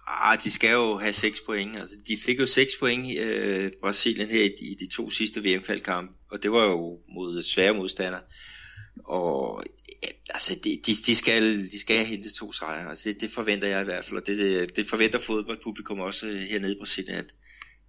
[0.07, 1.77] Ah, de skal jo have 6 point.
[1.77, 6.13] Altså, de fik jo 6 point øh, Brasilien her i i de to sidste VM-kvalkampe,
[6.31, 8.23] og det var jo mod svære modstandere.
[9.05, 9.65] Og
[10.03, 12.89] ja, altså, de, de, de, skal, de skal hente to sejre.
[12.89, 16.27] Altså, det, det forventer jeg i hvert fald, og det, det, det forventer fodboldpublikum også
[16.27, 17.35] øh, hernede i Brasilien, at,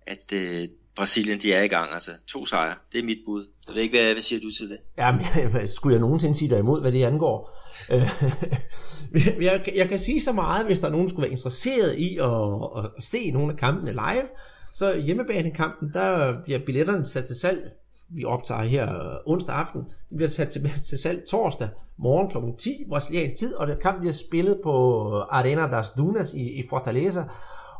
[0.07, 1.93] at øh, Brasilien de er i gang.
[1.93, 3.47] Altså, to sejre, det er mit bud.
[3.67, 4.77] Jeg ved ikke, hvad, hvad siger du til det?
[4.97, 5.21] Jamen,
[5.75, 7.51] skulle jeg nogensinde sige dig imod, hvad det angår?
[9.41, 12.17] jeg, jeg kan sige så meget, hvis der er nogen, der skulle være interesseret i
[12.17, 14.27] at, at se nogle af kampene live,
[14.73, 17.71] så hjemmebanekampen, der bliver billetterne sat til salg
[18.09, 19.81] vi optager her onsdag aften.
[20.09, 22.57] Det bliver sat til, til salg torsdag morgen kl.
[22.59, 27.23] 10 brasiliansk tid, og det kan bliver spillet på Arena das Dunas i, i Fortaleza.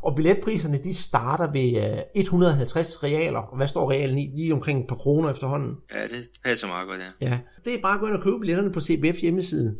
[0.06, 3.38] Og billetpriserne de starter ved 150 realer.
[3.38, 4.30] Og hvad står realen i?
[4.34, 5.76] Lige omkring et par kroner efterhånden.
[5.94, 7.28] Ja, det passer meget godt, ja.
[7.28, 7.38] ja.
[7.64, 9.76] Det er bare at gå ind og købe billetterne på CBF hjemmeside.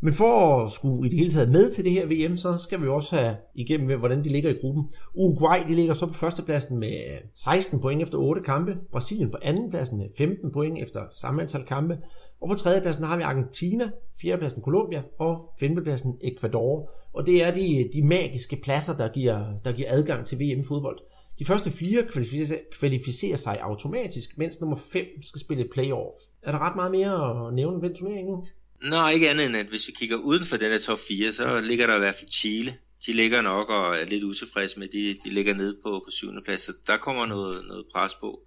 [0.00, 2.82] Men for at skulle i det hele taget med til det her VM, så skal
[2.82, 4.84] vi også have igennem, hvordan de ligger i gruppen.
[5.14, 8.76] Uruguay, de ligger så på førstepladsen med 16 point efter 8 kampe.
[8.92, 11.98] Brasilien på andenpladsen med 15 point efter samme antal kampe.
[12.40, 13.90] Og på tredjepladsen har vi Argentina,
[14.22, 16.90] fjerdepladsen Colombia og femtepladsen Ecuador.
[17.12, 20.98] Og det er de, de magiske pladser, der giver, der giver adgang til VM-fodbold.
[21.38, 26.22] De første fire kvalificerer, kvalificerer sig automatisk, mens nummer 5 skal spille playoff.
[26.42, 28.44] Er der ret meget mere at nævne ved den turnering nu?
[28.82, 31.60] Nå, ikke andet end, at hvis vi kigger uden for den her top 4, så
[31.60, 32.74] ligger der i hvert fald Chile.
[33.06, 36.42] De ligger nok og er lidt utilfredse med, de, de ligger nede på, på syvende
[36.44, 38.40] plads, så der kommer noget, noget pres på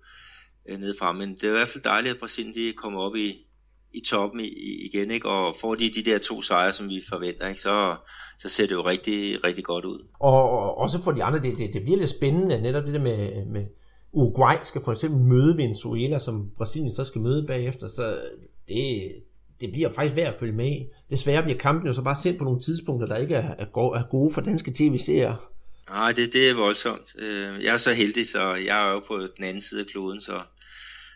[0.69, 1.11] øh, nede fra.
[1.11, 3.46] Men det er i hvert fald dejligt, at Brasilien de kommer op i,
[3.97, 4.39] i toppen
[4.83, 5.29] igen, ikke?
[5.29, 7.61] og får de de der to sejre, som vi forventer, ikke?
[7.61, 7.95] Så,
[8.39, 10.07] så ser det jo rigtig, rigtig godt ud.
[10.19, 12.99] Og, og også for de andre, det, det, det bliver lidt spændende, netop det der
[12.99, 13.65] med, med
[14.11, 18.19] Uruguay skal for eksempel møde Venezuela, som Brasilien så skal møde bagefter, så
[18.67, 19.11] det,
[19.61, 20.87] det bliver faktisk værd at følge med i.
[21.09, 24.33] Desværre bliver kampen jo så bare sendt på nogle tidspunkter, der ikke er, er gode
[24.33, 25.35] for danske tv-serier.
[25.89, 27.15] Nej, det, det er voldsomt.
[27.19, 30.21] Øh, jeg er så heldig, så jeg er jo på den anden side af kloden,
[30.21, 30.41] så,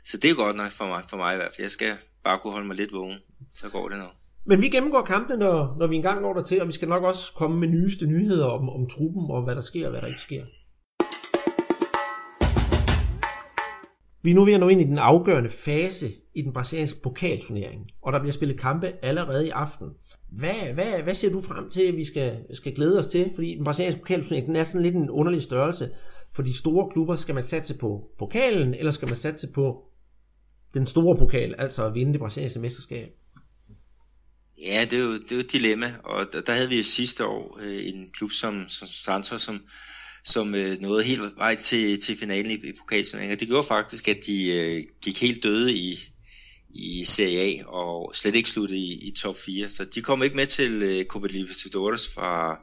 [0.04, 1.64] så det er godt nok for mig, for mig i hvert fald.
[1.64, 3.18] Jeg skal bare kunne holde mig lidt vågen,
[3.54, 4.12] så går det nok.
[4.46, 7.04] Men vi gennemgår kampene, når, når vi engang når der til, og vi skal nok
[7.04, 10.08] også komme med nyeste nyheder om, om truppen, og hvad der sker og hvad der
[10.08, 10.44] ikke sker.
[14.24, 17.92] Vi er nu ved at nå ind i den afgørende fase i den brasilianske pokalturnering,
[18.02, 19.88] og der bliver spillet kampe allerede i aften.
[20.32, 23.32] Hvad, hvad, hvad ser du frem til, at vi skal, skal glæde os til?
[23.36, 25.90] Fordi den brasilianske pokalturnering, den er sådan lidt en underlig størrelse.
[26.34, 29.91] For de store klubber, skal man satse på pokalen, eller skal man satse på
[30.74, 33.10] den store pokal, altså at vinde det brasilianske mesterskab?
[34.62, 36.84] Ja, det er jo, det er jo et dilemma, og der, der havde vi jo
[36.84, 39.62] sidste år øh, en klub som, som Santos, som,
[40.24, 43.40] som øh, nåede helt vej til, til finalen i, i pokalturneringen.
[43.40, 45.98] Det gjorde faktisk, at de øh, gik helt døde i,
[46.70, 49.70] i Serie A og slet ikke sluttede i, i top 4.
[49.70, 52.60] Så de kom ikke med til øh, Copa Libertadores fra,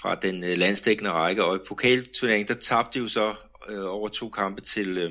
[0.00, 1.44] fra den øh, landstækkende række.
[1.44, 3.34] Og i pokalturneringen, der tabte de jo så
[3.68, 5.10] øh, over to kampe til, øh,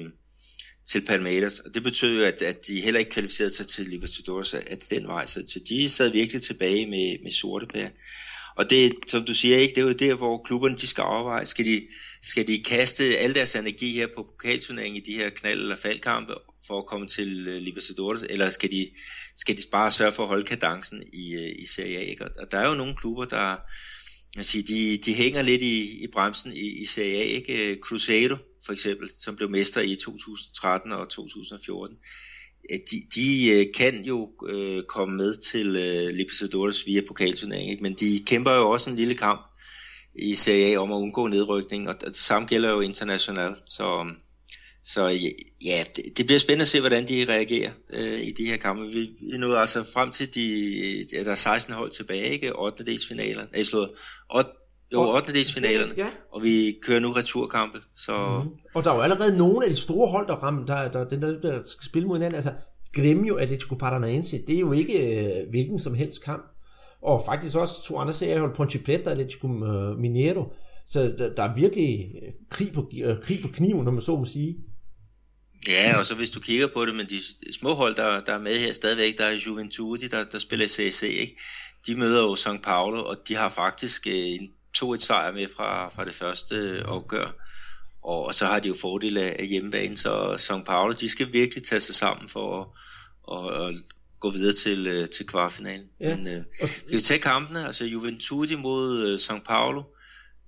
[0.87, 1.59] til Palmeiras.
[1.59, 5.07] Og det betød jo, at, at de heller ikke kvalificerede sig til Libertadores af den
[5.07, 5.25] vej.
[5.25, 7.89] Så de sad virkelig tilbage med, med sorte pære.
[8.55, 11.45] Og det, som du siger, ikke, det er jo der, hvor klubberne de skal overveje,
[11.45, 11.87] skal de,
[12.23, 16.33] skal de kaste al deres energi her på pokalturneringen i de her knald- eller faldkampe
[16.67, 18.89] for at komme til øh, Libertadores, eller skal de,
[19.35, 22.01] skal de bare sørge for at holde kadencen i, øh, i Serie A?
[22.01, 22.25] Ikke?
[22.39, 23.55] Og der er jo nogle klubber, der
[24.35, 27.23] jeg siger, de, de hænger lidt i, i bremsen i, i Serie A.
[27.23, 27.77] Ikke?
[27.81, 31.97] Cruzeiro for eksempel, som blev mester i 2013 og 2014
[32.69, 37.83] de, de øh, kan jo øh, komme med til øh, Libertadores via pokalturneringen, ikke?
[37.83, 39.41] men de kæmper jo også en lille kamp
[40.15, 43.57] i Serie A om at undgå nedrykning, og det samme gælder jo internationalt.
[43.65, 44.15] Så, øhm,
[44.85, 45.23] så øh,
[45.65, 48.87] ja, det, det bliver spændende at se, hvordan de reagerer øh, i de her kampe.
[48.87, 52.55] Vi, vi nåede altså frem til, de, ja, der er 16 hold tilbage, ikke?
[52.55, 52.85] 8.
[52.85, 53.45] delsfinaler.
[53.51, 53.91] Nej, slået
[54.35, 54.49] 8,
[54.93, 55.33] jo, 8.
[55.33, 56.07] delsfinalerne, ja.
[56.31, 57.77] og vi kører nu returkampe.
[57.95, 58.39] Så...
[58.41, 58.57] Mm-hmm.
[58.73, 61.39] Og der er jo allerede nogle af de store hold, der, rammer, der, der, der,
[61.39, 62.35] der skal spille mod hinanden.
[62.35, 62.53] Altså,
[62.95, 66.43] Gremio Atletico Paranaense, det er jo ikke øh, hvilken som helst kamp.
[67.01, 70.53] Og faktisk også to andre serier, Ponte Preta og Atletico øh, Mineiro.
[70.89, 74.15] Så der, der er virkelig øh, krig på, øh, krig på kniven, når man så
[74.15, 74.57] må sige.
[75.67, 78.39] Ja, og så hvis du kigger på det, men de små hold, der, der er
[78.39, 81.37] med her stadigvæk, der er Juventude, der, der spiller i CSC, ikke?
[81.87, 82.61] de møder jo St.
[82.63, 87.31] Paulo, og de har faktisk en 2-1 sejr med fra, fra det første opgør.
[88.01, 90.65] Og, og så har de jo fordel af hjemmebane, så St.
[90.65, 92.75] Paulo, de skal virkelig tage sig sammen for
[93.31, 93.75] at, at, at
[94.19, 95.85] gå videre til, øh, til kvartfinalen.
[95.99, 96.15] Ja.
[96.15, 96.73] Men øh, okay.
[96.73, 97.65] kan vi tage kampene?
[97.65, 99.43] Altså Juventude mod uh, St.
[99.45, 99.83] Paulo.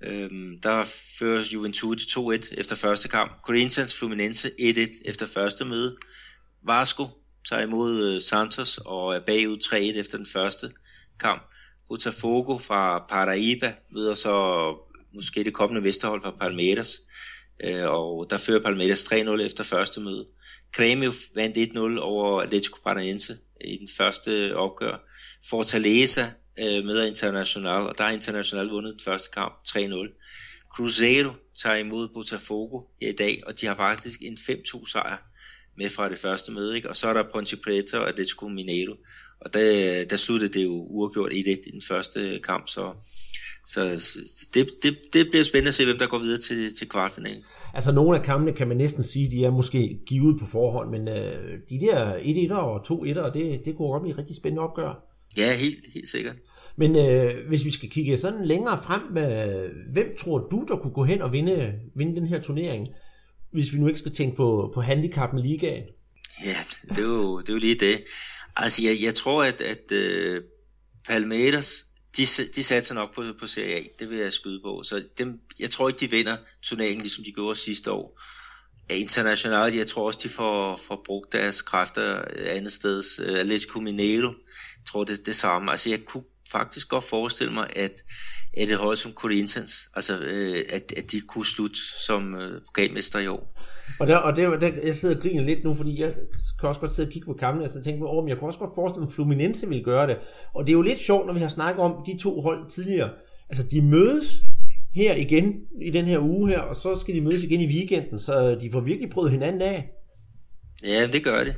[0.03, 0.83] Øhm, der
[1.19, 3.31] fører Juventude 2-1 efter første kamp.
[3.43, 5.97] Corinthians Fluminense 1-1 efter første møde.
[6.67, 7.07] Vasco
[7.49, 10.71] tager imod uh, Santos og er bagud 3-1 efter den første
[11.19, 11.52] kamp.
[11.87, 14.33] Botafogo fra Paraíba møder så
[15.13, 16.97] måske det kommende Vesterhold fra Palmeiras.
[17.63, 20.27] Øh, og der fører Palmeiras 3-0 efter første møde.
[20.77, 24.97] Grêmio vandt 1-0 over Atletico Paranaense i den første opgør.
[25.49, 26.25] Fortaleza
[26.59, 30.19] øh, møder International, og der har International vundet den første kamp 3-0.
[30.75, 31.31] Cruzeiro
[31.61, 35.17] tager imod Botafogo her i dag, og de har faktisk en 5-2 sejr
[35.77, 36.89] med fra det første møde, ikke?
[36.89, 38.95] og så er der Ponte Preta og Atletico Mineiro,
[39.45, 42.93] og der, der sluttede det jo uafgjort 1-1 i den første kamp, så,
[43.67, 43.99] så
[44.53, 47.43] det, det, det bliver spændende at se, hvem der går videre til, til kvartfinalen.
[47.73, 51.07] Altså nogle af kampene kan man næsten sige, de er måske givet på forhånd, men
[51.07, 55.05] øh, de der 1-1'er og 2-1'er, det, det kunne godt blive rigtig spændende opgør.
[55.37, 56.35] Ja, helt, helt sikkert.
[56.75, 60.93] Men øh, hvis vi skal kigge sådan længere frem, øh, hvem tror du, der kunne
[60.93, 62.87] gå hen og vinde, vinde den her turnering,
[63.51, 65.83] hvis vi nu ikke skal tænke på, på handicap med ligaen?
[66.45, 68.03] Ja, det er jo, det er jo lige det.
[68.55, 70.43] Altså, jeg, jeg tror, at, at uh,
[71.07, 71.85] Palmeiras,
[72.17, 72.25] de,
[72.55, 73.83] de satser nok på, på Serie A.
[73.99, 74.83] Det vil jeg skyde på.
[74.83, 78.21] Så dem, jeg tror ikke, de vinder turneringen, ligesom de gjorde sidste år.
[78.89, 83.03] Internationalt, jeg tror også, de får, får brugt deres kræfter andet sted.
[83.19, 84.27] Uh, øh, Atletico Mineiro,
[84.77, 85.71] jeg tror det det samme.
[85.71, 88.03] Altså, jeg kunne faktisk godt forestille mig, at,
[88.57, 93.19] at det hold som Corinthians, altså, uh, at, at de kunne slutte som uh, pokalmester
[93.19, 93.52] i år.
[93.99, 96.13] Og, der, og det, der, jeg sidder og griner lidt nu, fordi jeg
[96.59, 98.29] kan også godt sidde og kigge på kampen, og så altså tænke mig, åh, men
[98.29, 100.17] jeg kan også godt forestille mig, at Fluminense vil gøre det.
[100.53, 103.09] Og det er jo lidt sjovt, når vi har snakket om de to hold tidligere.
[103.49, 104.41] Altså, de mødes
[104.95, 108.19] her igen i den her uge her, og så skal de mødes igen i weekenden,
[108.19, 109.89] så de får virkelig prøvet hinanden af.
[110.83, 111.55] Ja, det gør det.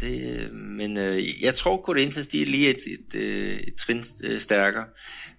[0.00, 4.38] det men øh, jeg tror, Corinthians de er lige et, et, et, et trin øh,
[4.40, 4.84] stærkere.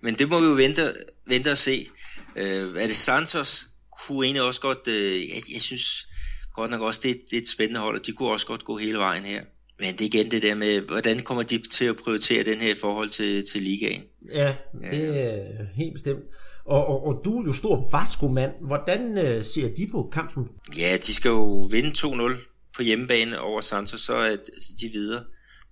[0.01, 0.81] Men det må vi jo vente,
[1.27, 1.87] vente og se.
[2.35, 3.65] Øh, er det Santos
[4.05, 6.06] kunne egentlig også godt, øh, jeg, jeg synes,
[6.57, 8.77] godt nok også, det, det er et spændende hold, og de kunne også godt gå
[8.77, 9.43] hele vejen her.
[9.79, 12.71] Men det er igen det der med, hvordan kommer de til at prioritere den her
[12.71, 14.03] i forhold til, til ligaen?
[14.33, 14.55] Ja,
[14.91, 16.23] det er helt bestemt.
[16.65, 18.51] Og, og, og du er jo stor Vasco-mand.
[18.61, 20.47] Hvordan øh, ser de på kampen?
[20.77, 22.35] Ja, de skal jo vinde 2-0
[22.75, 24.35] på hjemmebane over Santos, så er
[24.81, 25.23] de videre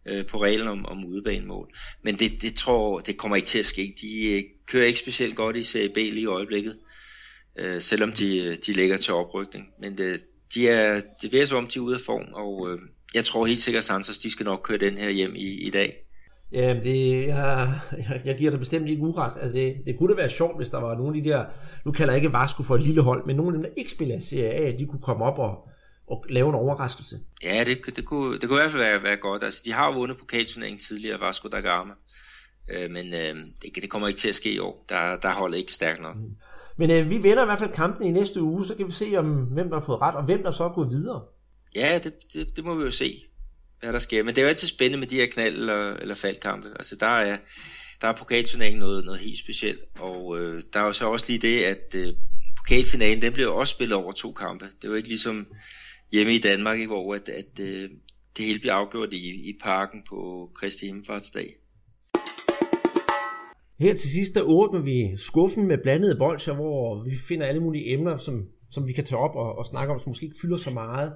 [0.06, 1.76] øh, på reglen om, om udebanemål.
[2.04, 3.96] Men det, det tror det kommer ikke til at ske.
[4.02, 6.76] De øh, kører ikke specielt godt i Serie B lige i øjeblikket,
[7.60, 9.66] øh, selvom de, de ligger til oprykning.
[9.80, 10.22] Men det,
[10.54, 12.80] de er, det virker som om, de er ude af form, og øh,
[13.16, 16.06] jeg tror helt sikkert, Santos de skal nok køre den her hjem i, i dag.
[16.52, 19.34] Ja, det, jeg, jeg, jeg giver dig bestemt ikke uret.
[19.42, 21.46] Altså det, det kunne da være sjovt, hvis der var nogle af de der,
[21.86, 23.92] nu kalder jeg ikke Vasco for et lille hold, men nogle af dem, der ikke
[23.92, 25.70] spiller Serie A, de kunne komme op og,
[26.08, 27.20] og lave en overraskelse.
[27.44, 29.44] Ja, det, det, kunne, det kunne i hvert fald være, være godt.
[29.44, 31.94] Altså, de har jo vundet pokalturneringen tidligere, Vasco da Gama.
[32.70, 34.86] Øh, men øh, det, det kommer ikke til at ske i år.
[34.90, 36.16] Der, der holder ikke stærkt nok.
[36.16, 36.36] Mm.
[36.78, 39.16] Men øh, vi vender i hvert fald kampen i næste uge, så kan vi se,
[39.18, 41.24] om hvem der har fået ret, og hvem der så er gået videre.
[41.76, 43.22] Ja, det, det, det må vi jo se,
[43.80, 44.24] hvad der sker.
[44.24, 46.68] Men det er jo altid spændende med de her knald- eller, eller faldkampe.
[46.76, 47.38] Altså der er,
[48.02, 51.40] der er pokalturneringen noget, noget helt specielt, og øh, der er jo så også lige
[51.40, 52.14] det, at øh,
[52.58, 54.66] pokalfinalen, den bliver også spillet over to kampe.
[54.66, 55.48] Det er jo ikke ligesom
[56.12, 57.90] hjemme i Danmark, hvor at, at øh,
[58.38, 61.56] det hele bliver afgjort i, i parken på Kristi Himmelfartsdag.
[63.80, 67.94] Her til sidst, der åbner vi skuffen med blandede bolcher, hvor vi finder alle mulige
[67.94, 70.58] emner, som, som vi kan tage op og, og snakke om, som måske ikke fylder
[70.58, 71.14] så meget.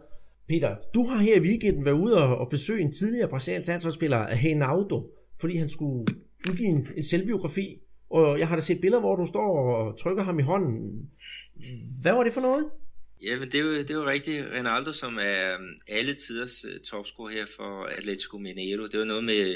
[0.48, 4.26] Peter, du har her i weekenden været ude og, og besøge en tidligere brasiliansk landsholdsspiller,
[4.28, 6.06] Reinaldo, fordi han skulle
[6.50, 7.80] udgive en, en selvbiografi.
[8.10, 11.10] Og jeg har da set billeder, hvor du står og trykker ham i hånden.
[12.02, 12.66] Hvad var det for noget?
[13.24, 14.46] Ja, men det er jo, det er jo rigtigt.
[14.58, 18.84] Ronaldo, som er um, alle tiders uh, topscorer her for Atletico Mineiro.
[18.92, 19.56] Det var noget med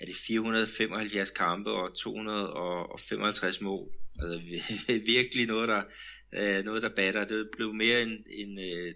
[0.00, 3.88] er det 475 kampe og 255 mål.
[4.18, 4.40] Altså
[5.14, 5.82] virkelig noget, der,
[6.32, 7.24] øh, noget, der batter.
[7.24, 8.94] Det blev mere en, en øh,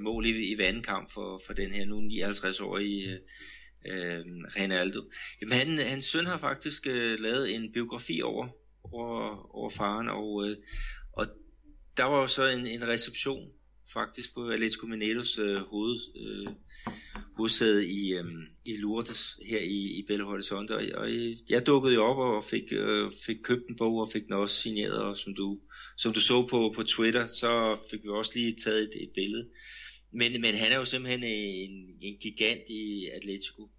[0.00, 3.18] mål i, i vandkamp for, for den her nu 59-årige øh,
[3.84, 4.24] øh
[4.56, 5.10] Ronaldo.
[5.40, 8.48] Jamen han, hans søn har faktisk øh, lavet en biografi over,
[8.84, 10.56] over, over faren, og, øh,
[11.12, 11.26] og
[11.96, 13.52] der var jo så en, en reception
[13.92, 16.52] faktisk på Atletico Mineiros øh, hoved, øh,
[17.36, 18.24] hovedsæde i, øh,
[18.64, 22.44] i Lourdes her i, i Belo Horizonte, og, og øh, jeg dukkede jo op og
[22.44, 25.60] fik, øh, fik købt en bog og fik den også signeret, og som du,
[25.96, 29.48] som du så på, på Twitter, så fik vi også lige taget et, et billede.
[30.12, 33.70] Men, men han er jo simpelthen en, en gigant i Atletico.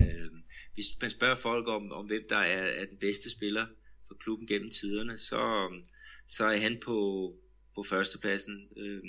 [0.00, 0.30] Øh,
[0.74, 3.66] hvis man spørger folk om, om hvem der er, er den bedste spiller
[4.08, 5.70] for klubben gennem tiderne, så,
[6.28, 6.96] så er han på,
[7.78, 9.02] på førstepladsen øh,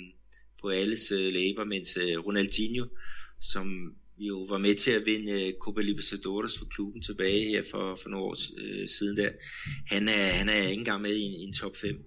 [0.60, 2.84] på alles øh, læber, mens øh, Ronaldinho,
[3.52, 3.66] som
[4.28, 8.08] jo var med til at vinde øh, Copa Libertadores for klubben tilbage her for, for
[8.10, 9.30] nogle år øh, siden der,
[9.92, 12.04] han er, han er ikke engang med i en, i en top 5.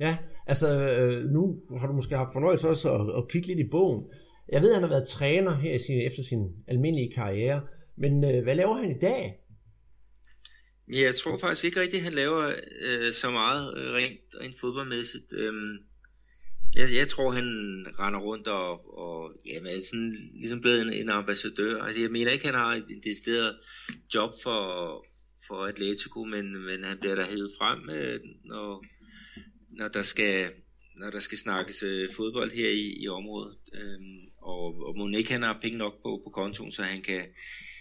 [0.00, 0.12] Ja,
[0.46, 0.68] altså
[0.98, 1.42] øh, nu
[1.80, 4.04] har du måske haft fornøjelse også at, at kigge lidt i bogen.
[4.52, 7.60] Jeg ved, at han har været træner her i sin, efter sin almindelige karriere,
[7.96, 9.34] men øh, hvad laver han i dag?
[10.92, 14.60] Ja, jeg tror faktisk ikke rigtigt, at han laver øh, så meget øh, rent, rent
[14.60, 15.32] fodboldmæssigt.
[15.32, 15.78] Øhm,
[16.76, 17.46] jeg, jeg tror, han
[17.98, 21.82] render rundt og, og jamen, er sådan, ligesom blevet en, en ambassadør.
[21.82, 23.56] Altså, jeg mener ikke, han har et decideret
[24.14, 24.60] job for,
[25.46, 28.84] for Atletico, men, men han bliver der hævet frem, øh, når,
[29.70, 30.50] når, der skal,
[30.96, 33.56] når der skal snakkes øh, fodbold her i, i området.
[33.74, 37.26] Øhm, og, og må ikke han har penge nok på, på kontoen, så han kan,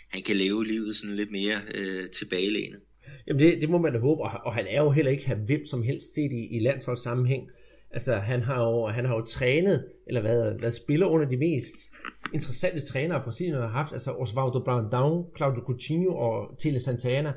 [0.09, 2.81] han kan leve livet sådan lidt mere øh, tilbagelænet.
[3.27, 5.65] Jamen det, det må man da håbe, og, og han er jo heller ikke hvem
[5.65, 7.49] som helst set i, i landsholdssammenhæng.
[7.91, 11.75] Altså han har jo, han har jo trænet, eller været, været spiller under de mest
[12.33, 17.33] interessante trænere, Brasilien har haft, altså Osvaldo Brandão, Claudio Coutinho og Tele Santana.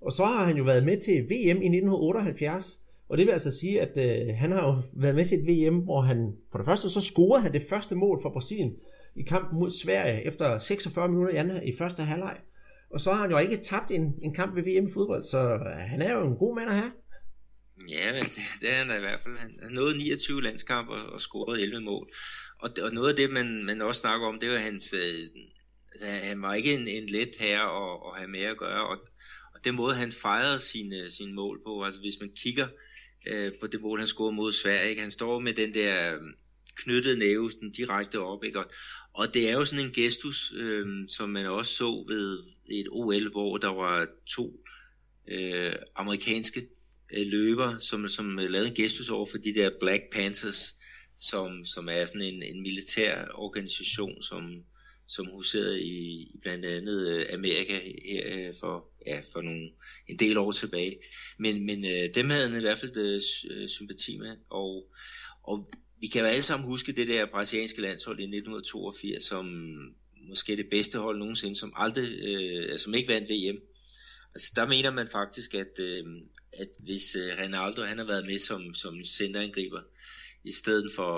[0.00, 3.50] Og så har han jo været med til VM i 1978, og det vil altså
[3.50, 6.66] sige, at øh, han har jo været med til et VM, hvor han for det
[6.66, 8.76] første så scorede han det første mål for Brasilien
[9.16, 12.36] i kampen mod Sverige efter 46 minutter i første halvleg.
[12.90, 15.38] Og så har han jo ikke tabt en, en kamp ved VM i fodbold, så
[15.38, 16.92] øh, han er jo en god mand at have.
[17.88, 19.38] Ja, vel, det, det er han i hvert fald.
[19.38, 22.10] Han nåede 29 landskampe og, og scorede 11 mål.
[22.58, 24.92] Og, og noget af det, man, man også snakker om, det var hans...
[24.92, 25.28] Øh,
[26.02, 28.98] han var ikke en, en let herre at, at have med at gøre, og,
[29.54, 32.66] og den måde, han fejrede sine, sine mål på, altså hvis man kigger
[33.26, 35.02] øh, på det mål, han scorede mod Sverige, ikke?
[35.02, 36.20] han står med den der øh,
[36.76, 38.58] knyttede næve den direkte op, ikke?
[38.58, 38.70] Og,
[39.14, 42.38] og det er jo sådan en gestus, øh, som man også så ved
[42.70, 44.60] et OL, hvor der var to
[45.28, 46.68] øh, amerikanske
[47.12, 50.74] øh, løber, som, som øh, lavede en gestus over for de der Black Panthers,
[51.18, 54.64] som, som er sådan en, en militær organisation, som,
[55.06, 59.70] som huserede i, i blandt andet øh, Amerika her øh, for, ja, for nogle,
[60.08, 60.98] en del år tilbage.
[61.38, 64.92] Men, men øh, dem havde han i hvert fald øh, øh sympati med, og,
[65.42, 69.46] og vi kan jo alle sammen huske det der brasilianske landshold i 1982, som
[70.28, 73.58] måske det bedste hold nogensinde, som aldrig, øh, som ikke vandt VM.
[74.34, 76.04] Altså der mener man faktisk, at, øh,
[76.52, 79.80] at hvis øh, Ronaldo han har været med som, som centerangriber,
[80.44, 81.12] i stedet for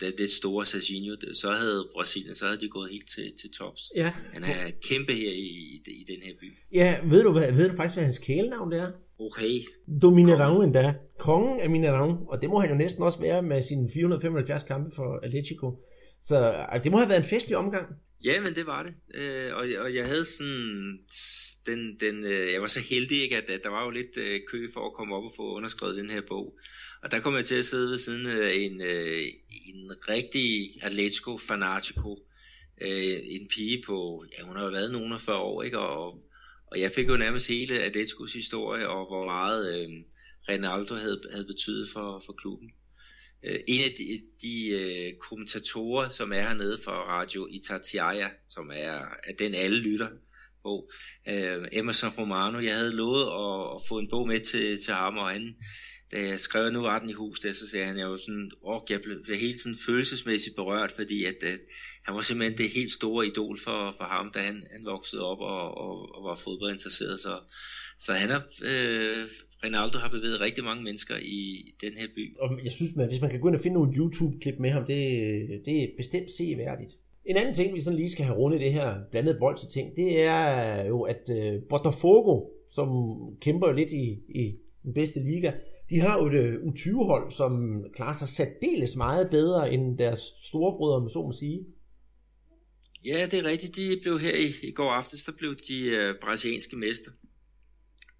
[0.00, 3.92] det, det store Serginho, så havde Brasilien, så havde de gået helt til, til tops.
[3.96, 4.12] Ja.
[4.32, 6.58] Han er kæmpe her i, i, i den her by.
[6.72, 8.90] Ja, ved du, hvad, ved du faktisk, hvad hans kælenavn det er?
[9.18, 9.60] Okay.
[10.02, 10.94] Dominerang endda.
[11.18, 14.94] Kongen af Minerang, og det må han jo næsten også være med sine 475 kampe
[14.94, 15.84] for Atletico.
[16.22, 17.86] Så det må have været en festlig omgang.
[18.24, 18.94] Ja, men det var det.
[19.14, 20.98] Øh, og, og jeg havde sådan...
[21.66, 24.40] Den, den, øh, jeg var så heldig, ikke, at, at der var jo lidt øh,
[24.48, 26.58] kø for at komme op og få underskrevet den her bog.
[27.02, 29.22] Og der kom jeg til at sidde ved siden af en, øh,
[29.66, 32.26] en rigtig Atletico fanatico.
[32.80, 35.78] Øh, en pige på, ja hun har været nogen af 40 år, ikke?
[35.78, 36.24] Og,
[36.66, 39.88] og jeg fik jo nærmest hele Atleticos historie, og hvor meget øh,
[40.48, 42.70] Ronaldo havde, havde betydet for, for klubben.
[43.46, 49.00] Øh, en af de, de øh, kommentatorer, som er hernede for Radio Itatiaia, som er,
[49.24, 50.08] er den alle lytter
[50.62, 50.90] på,
[51.28, 55.18] øh, Emerson Romano, jeg havde lovet at, at få en bog med til, til ham,
[55.18, 55.56] og han,
[56.12, 58.50] da jeg skrev, nu var den i hus, der, så sagde han, jeg var sådan,
[58.62, 61.60] åh, jeg blev, blev helt sådan følelsesmæssigt berørt, fordi at, at
[62.04, 65.40] han var simpelthen det helt store idol for, for ham, da han, han voksede op
[65.40, 67.40] og, og, og var fodboldinteresseret, så,
[67.98, 69.28] så han har, øh,
[69.64, 71.40] Ronaldo har bevæget rigtig mange mennesker i
[71.80, 72.36] den her by.
[72.38, 74.84] Og jeg synes, at hvis man kan gå ind og finde nogle YouTube-klip med ham,
[74.86, 74.98] det,
[75.64, 76.92] det er bestemt seværdigt.
[77.24, 79.96] En anden ting, vi sådan lige skal have rundet det her blandede bold til ting,
[79.96, 82.88] det er jo, at uh, Botafogo, som
[83.40, 85.52] kæmper lidt i, i den bedste liga,
[85.90, 90.96] de har jo et øh, U20-hold, som klarer sig særdeles meget bedre end deres storebrødre,
[90.96, 91.66] om så må sige.
[93.06, 93.76] Ja, det er rigtigt.
[93.76, 97.10] De blev her i, i går aftes, der blev de uh, brasilianske mester.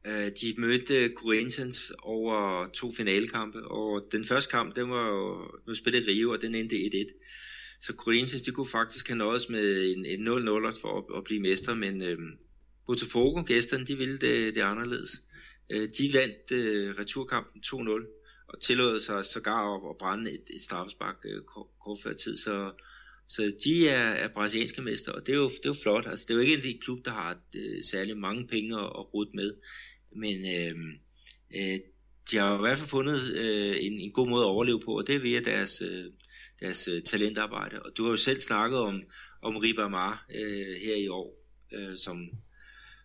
[0.07, 5.75] Øh, de mødte Corinthians over to finalekampe, og den første kamp, den var jo nu
[5.75, 7.79] spillet Rio, og den endte 1-1.
[7.81, 11.41] Så Corinthians, de kunne faktisk have nøjes med en, en 0-0 for at, at blive
[11.41, 12.19] mester, men øh,
[12.87, 15.11] Botafogo, gæsterne, de ville det, det anderledes.
[15.71, 20.63] Øh, de vandt øh, returkampen 2-0, og tillod sig sågar at, at brænde et, et
[20.63, 21.43] straffespark øh,
[21.81, 22.73] kort før tid, så
[23.29, 26.07] så de er, er brasilianske mester, og det er, jo, det er jo flot.
[26.07, 29.15] Altså, det er jo ikke en klub, der har øh, særlig mange penge at, at
[29.15, 29.55] rute med.
[30.15, 30.75] Men øh,
[31.57, 31.79] øh,
[32.31, 35.07] de har i hvert fald fundet øh, en, en god måde at overleve på, og
[35.07, 36.05] det er via deres, øh,
[36.61, 37.83] deres øh, talentarbejde.
[37.83, 39.03] Og du har jo selv snakket om,
[39.43, 41.29] om Ribamar øh, her i år,
[41.75, 42.17] øh, som,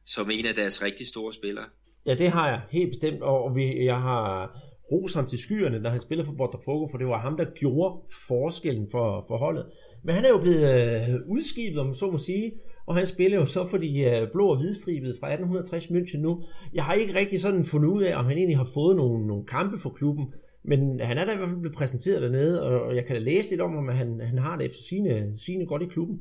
[0.05, 1.66] som en af deres rigtig store spillere.
[2.05, 4.60] Ja, det har jeg helt bestemt, og vi, jeg har
[4.91, 8.01] ros ham til skyerne, når han spiller for Botafogo, for det var ham, der gjorde
[8.28, 9.66] forskellen for, for holdet.
[10.03, 12.51] Men han er jo blevet øh, udskibet, om så må sige,
[12.89, 16.43] og han spiller jo så for de øh, blå og hvidstribede fra 1860 München nu.
[16.73, 19.45] Jeg har ikke rigtig sådan fundet ud af, om han egentlig har fået nogle, nogle
[19.45, 20.33] kampe for klubben,
[20.63, 23.49] men han er da i hvert fald blevet præsenteret dernede, og jeg kan da læse
[23.49, 26.19] lidt om, at han, han har det efter sine, sine godt i klubben.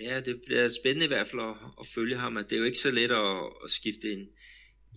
[0.00, 2.64] Ja, det bliver spændende i hvert fald at, at følge ham, at det er jo
[2.70, 4.22] ikke så let at, at skifte en,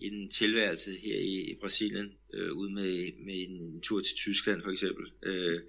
[0.00, 4.62] en tilværelse her i, i Brasilien, øh, ud med, med en, en tur til Tyskland
[4.62, 5.06] for eksempel.
[5.22, 5.60] Øh,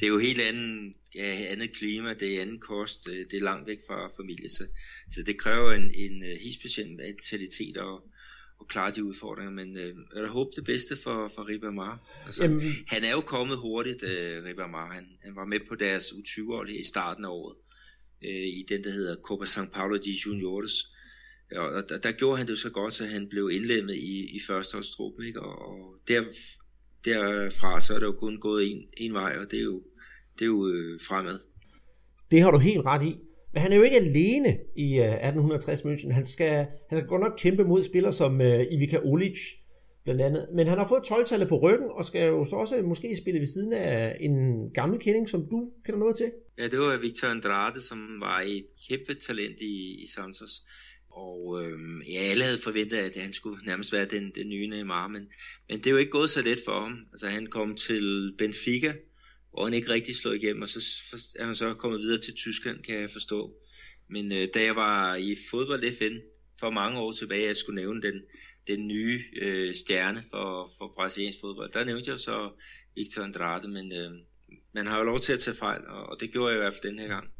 [0.00, 3.44] det er jo helt anden, ja, andet klima, det er anden kost, øh, det er
[3.44, 4.64] langt væk fra familie, så,
[5.10, 8.00] så det kræver en, en uh, helt speciel mentalitet at,
[8.60, 12.22] at klare de udfordringer, men øh, jeg håber det bedste for, for Ribamar.
[12.26, 12.62] Altså, Jamen.
[12.88, 14.92] Han er jo kommet hurtigt, øh, Ribamar.
[14.92, 17.56] Han, han var med på deres U20-hold i starten af året,
[18.24, 20.72] øh, i den, der hedder Copa São Paulo de Juniores,
[21.52, 25.26] og der, der gjorde han det så godt, så han blev indlemmet i, i førsteholdstruppen,
[25.26, 25.40] ikke?
[25.40, 26.22] Og, og der,
[27.04, 29.82] derfra så er det jo kun gået en, en vej, og det er jo,
[30.38, 31.38] det er jo øh, fremad.
[32.30, 33.16] Det har du helt ret i.
[33.52, 36.12] Men han er jo ikke alene i uh, 1860 München.
[36.12, 39.38] Han skal, han skal godt nok kæmpe mod spillere som uh, Ivica Olic,
[40.04, 40.48] blandt andet.
[40.54, 43.46] Men han har fået 12 på ryggen, og skal jo så også måske spille ved
[43.46, 44.34] siden af en
[44.70, 46.30] gammel kending, som du kender noget til.
[46.58, 50.52] Ja, det var Victor Andrade, som var et kæmpe talent i, i Santos.
[51.16, 51.78] Og øh,
[52.12, 55.28] ja, alle havde forventet, at han skulle nærmest være den, den nye Neymar, men,
[55.68, 57.06] men det er jo ikke gået så let for ham.
[57.12, 58.94] Altså han kom til Benfica,
[59.50, 60.78] hvor han ikke rigtig slog igennem, og så
[61.38, 63.54] er han så kommet videre til Tyskland, kan jeg forstå.
[64.08, 66.16] Men øh, da jeg var i fodbold FN
[66.60, 68.22] for mange år tilbage, jeg skulle nævne den,
[68.66, 72.50] den nye øh, stjerne for, for brasiliansk fodbold, der nævnte jeg så
[72.94, 74.10] Victor Andrade, men øh,
[74.74, 76.74] man har jo lov til at tage fejl, og, og det gjorde jeg i hvert
[76.74, 77.35] fald den her gang.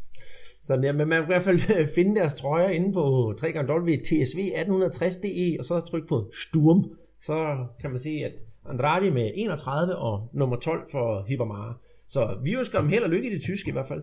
[0.67, 5.65] Så ja, men man kan i hvert fald finde deres trøjer inde på www.tsv1860.de og
[5.65, 6.91] så trykke på Sturm.
[7.23, 8.33] Så kan man se, at
[8.71, 11.75] Andrade med 31 og nummer 12 for Hibermare.
[12.09, 14.03] Så vi ønsker dem held og lykke i det tyske i hvert fald.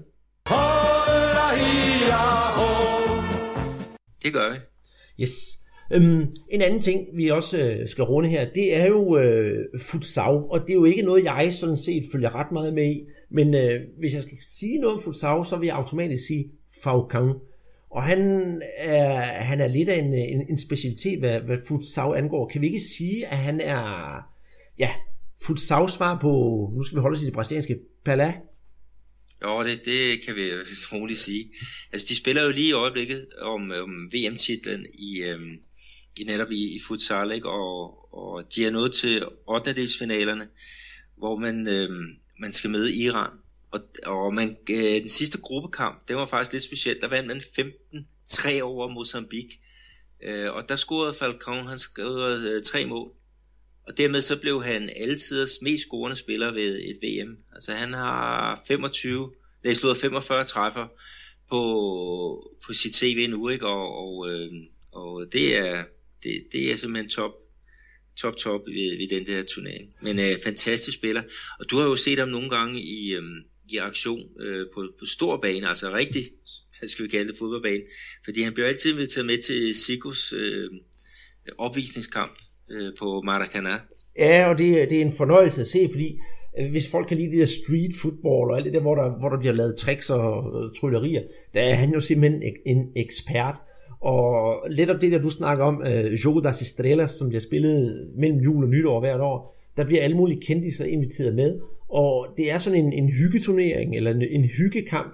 [4.24, 4.57] Det gør vi.
[5.24, 5.59] Yes.
[5.91, 10.24] Øhm, en anden ting, vi også øh, skal runde her, det er jo øh, futsal,
[10.24, 13.07] og det er jo ikke noget, jeg sådan set følger ret meget med i.
[13.34, 16.52] Men øh, hvis jeg skal sige noget om futsal, så vil jeg automatisk sige
[16.84, 17.40] Faukang.
[17.90, 18.20] Og han
[18.78, 22.50] er, han er lidt af en, øh, en, en specialitet, hvad, hvad futsal angår.
[22.50, 24.18] Kan vi ikke sige, at han er
[24.80, 24.92] ja,
[25.42, 26.32] futsal svar på,
[26.76, 28.34] nu skal vi holde os i det brasilianske, Pala?
[29.44, 30.42] Jo, det, det kan vi
[30.94, 31.52] roligt sige.
[31.92, 35.60] Altså, de spiller jo lige i øjeblikket om, øh, om VM-titlen i, øhm,
[36.20, 37.50] i netop i, i futsal, ikke?
[37.50, 39.74] Og, og de er nået til 8.
[39.76, 40.48] delsfinalerne,
[41.18, 43.32] hvor man, øhm, man skal møde Iran.
[43.72, 47.02] Og, og man, øh, den sidste gruppekamp, det var faktisk lidt specielt.
[47.02, 47.42] Der vandt man
[48.30, 49.58] 15-3 over Mozambique.
[50.24, 53.12] Øh, og der scorede Falcon, han scorede øh, tre mål.
[53.88, 57.38] Og dermed så blev han altiders mest scorende spiller ved et VM.
[57.54, 60.88] Altså han har 25, nej, slået 45 træffer
[61.50, 63.68] på, på sit CV nu, ikke?
[63.68, 64.52] Og, og, øh,
[64.92, 65.84] og det, er,
[66.24, 67.32] det, det er simpelthen top,
[68.22, 69.89] top, top ved, ved den der turnering.
[70.01, 71.22] Men øh, fantastisk spiller.
[71.59, 73.24] Og du har jo set ham nogle gange i, øh,
[73.70, 76.24] i aktion øh, på, på stor bane, altså rigtig,
[76.80, 77.84] hvad skal vi kalde det, fodboldbane.
[78.26, 80.70] Fordi han bliver altid taget med til Sikos øh,
[81.57, 82.38] opvisningskamp
[82.72, 83.80] øh, på Maracana.
[84.18, 86.20] Ja, og det, det er en fornøjelse at se, fordi
[86.59, 89.20] øh, hvis folk kan lide det der street football og alt det der, hvor der,
[89.20, 93.57] hvor der bliver lavet tricks og øh, tryllerier, der er han jo simpelthen en ekspert.
[94.04, 97.41] Og lidt om det der, du snakker om, øh, uh, Jogo das Estrellas, som bliver
[97.41, 102.28] spillet mellem jul og nytår hvert år, der bliver alle mulige kendtiser inviteret med, og
[102.38, 105.14] det er sådan en, en hyggeturnering, eller en, en hyggekamp,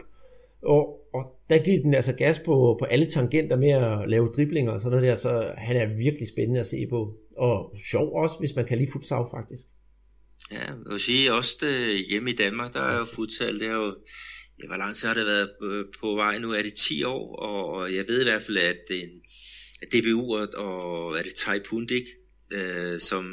[0.64, 4.72] og, og der giver den altså gas på, på alle tangenter med at lave driblinger
[4.72, 8.36] og sådan noget der, så han er virkelig spændende at se på, og sjov også,
[8.40, 9.64] hvis man kan lide futsal faktisk.
[10.52, 13.76] Ja, jeg vil sige også det, hjemme i Danmark, der er jo futsal, det er
[13.76, 13.96] jo,
[14.62, 16.52] ja, hvor lang tid har det været øh, på vej nu?
[16.52, 17.36] Er det 10 år?
[17.36, 19.10] Og, jeg ved i hvert fald, at en,
[19.92, 22.04] DBU og, og er det Tai Pundik,
[22.52, 23.26] øh, som,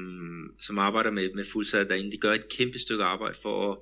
[0.61, 2.13] som arbejder med, med futsal derinde.
[2.13, 3.79] De gør et kæmpe stykke arbejde for at,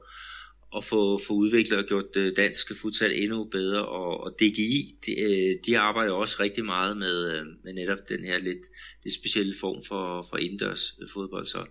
[0.77, 3.87] at få, få udviklet og gjort øh, dansk futsal endnu bedre.
[3.87, 8.25] Og, og DGI, de, øh, de arbejder også rigtig meget med, øh, med netop den
[8.25, 8.67] her lidt,
[9.05, 11.47] lidt specielle form for, for indendørs fodbold.
[11.47, 11.67] Så,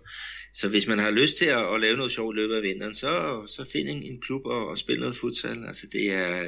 [0.54, 2.94] så hvis man har lyst til at, at lave noget sjovt i løbet af vinteren,
[2.94, 5.64] så, så find en, en klub og, og spil noget futsal.
[5.66, 6.42] Altså det er,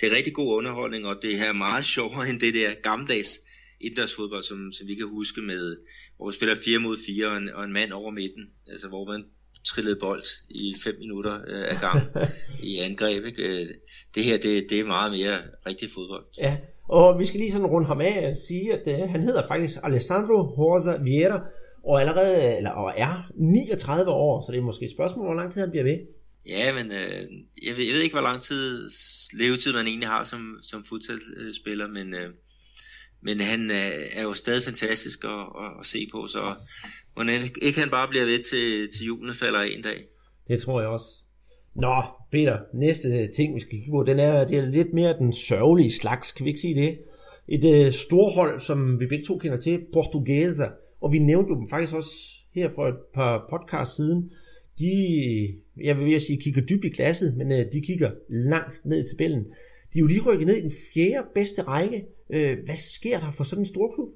[0.00, 3.40] det er rigtig god underholdning, og det er meget sjovere end det der gammeldags
[3.80, 5.76] indendørs fodbold, som, som vi kan huske med,
[6.16, 9.04] hvor vi spiller 4 mod 4 og en, og en mand over midten, altså hvor
[9.12, 9.24] man
[9.66, 12.02] trillede bold i 5 minutter øh, af gang
[12.72, 13.24] i angreb.
[13.24, 13.42] Ikke?
[13.42, 13.66] Øh,
[14.14, 16.24] det her, det, det er meget mere rigtig fodbold.
[16.38, 16.56] Ja,
[16.98, 19.78] og vi skal lige sådan runde ham af og sige, at uh, han hedder faktisk
[19.82, 21.40] Alessandro Horza Vieira,
[21.84, 25.52] og allerede, eller og er 39 år, så det er måske et spørgsmål, hvor lang
[25.52, 25.98] tid han bliver ved.
[26.46, 27.22] Ja, men øh,
[27.66, 28.90] jeg, ved, jeg ved ikke, hvor lang tid
[29.38, 32.30] levetid man egentlig har som, som fodboldspiller, men øh,
[33.22, 36.54] men han øh, er jo stadig fantastisk at, at, at se på, så
[37.16, 37.22] må
[37.62, 40.04] ikke han bare bliver ved til, til julen falder en dag.
[40.48, 41.06] Det tror jeg også.
[41.74, 45.18] Nå, Peter, næste øh, ting vi skal kigge på, den er, det er lidt mere
[45.18, 46.98] den sørgelige slags, kan vi ikke sige det?
[47.48, 50.66] Et øh, storhold, som vi begge to kender til, Portuguesa,
[51.00, 52.10] og vi nævnte jo dem faktisk også
[52.54, 54.32] her for et par podcast siden.
[54.78, 54.92] De,
[55.26, 59.08] øh, jeg vil sige, kigger dybt i klasset, men øh, de kigger langt ned i
[59.08, 59.44] tabellen.
[59.92, 62.04] De er jo lige rykket ned i den fjerde bedste række.
[62.32, 64.08] Øh, hvad sker der for sådan en stor klub?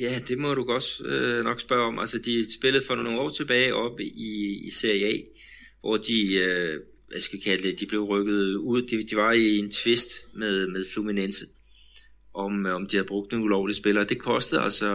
[0.00, 1.98] Ja, det må du godt øh, nok spørge om.
[1.98, 5.12] Altså, de spillede for nogle år tilbage op i, i Serie A,
[5.84, 8.82] hvor de, øh, hvad skal vi kalde det, de blev rykket ud.
[8.82, 11.46] De, de var i en tvist med, med Fluminense,
[12.34, 14.04] om, øh, om de havde brugt en ulovlig spiller.
[14.04, 14.90] Det kostede altså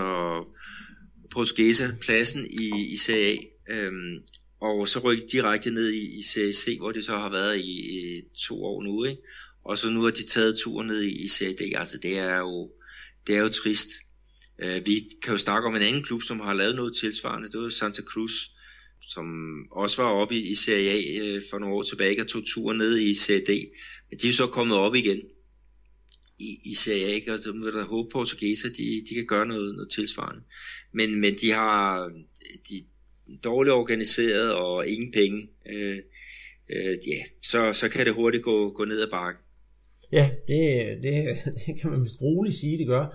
[1.32, 3.74] Portugesa pladsen i, i Serie A.
[3.74, 4.18] Øhm,
[4.62, 7.58] og så rykkede de direkte ned i, i Serie C, hvor det så har været
[7.58, 9.22] i, i to år nu, ikke?
[9.66, 11.62] Og så nu har de taget turen ned i, i Serie D.
[11.76, 12.72] Altså det er jo,
[13.28, 13.90] det er jo trist.
[14.64, 17.50] Uh, vi kan jo snakke om en anden klub, som har lavet noget tilsvarende.
[17.52, 18.34] Det var Santa Cruz,
[19.02, 19.26] som
[19.72, 22.78] også var oppe i, i Serie A øh, for nogle år tilbage og tog turen
[22.78, 23.50] ned i Serie D.
[24.10, 25.22] Men de er så kommet op igen
[26.39, 28.28] i, i Serie A, og så må der håbe på, at
[28.78, 30.41] de, de kan gøre noget, noget tilsvarende.
[30.91, 32.12] Men, men de har,
[32.70, 32.84] de,
[33.43, 35.97] dårligt organiseret og ingen penge, øh,
[36.70, 39.43] øh, ja, så, så kan det hurtigt gå, gå ned ad bakken.
[40.12, 43.06] Ja, det, det, det kan man vist roligt sige, det gør.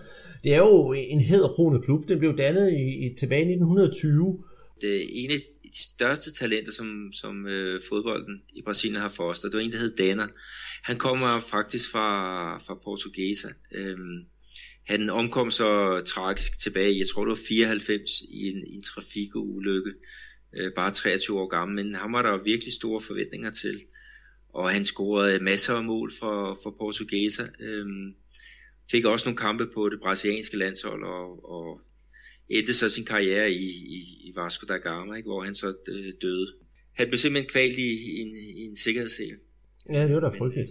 [0.44, 2.08] Det er jo en hedderkronet klub.
[2.08, 4.44] Den blev dannet i, i, tilbage i 1920.
[4.80, 9.52] Det ene en af de største talenter, som, som øh, fodbolden i Brasilien har fostret.
[9.52, 10.28] Det var en, der hed Danner.
[10.82, 13.48] Han kommer faktisk fra, fra Portugesa.
[13.72, 14.24] Øhm,
[14.86, 19.92] han omkom så tragisk tilbage, jeg tror det var 94 i en, en trafikulykke,
[20.56, 23.84] øh, bare 23 år gammel, men han var der virkelig store forventninger til.
[24.48, 27.46] Og han scorede masser af mål for, for Portugesa.
[27.60, 28.14] Øhm,
[28.90, 31.80] fik også nogle kampe på det brasilianske landshold, og, og
[32.58, 36.12] endte så sin karriere i, i, i Vasco da Gama, ikke, hvor han så øh,
[36.22, 36.46] døde.
[36.92, 39.36] Han blev simpelthen kvalt i, i, en, i en sikkerhedssel.
[39.88, 40.70] Ja, det var da frygteligt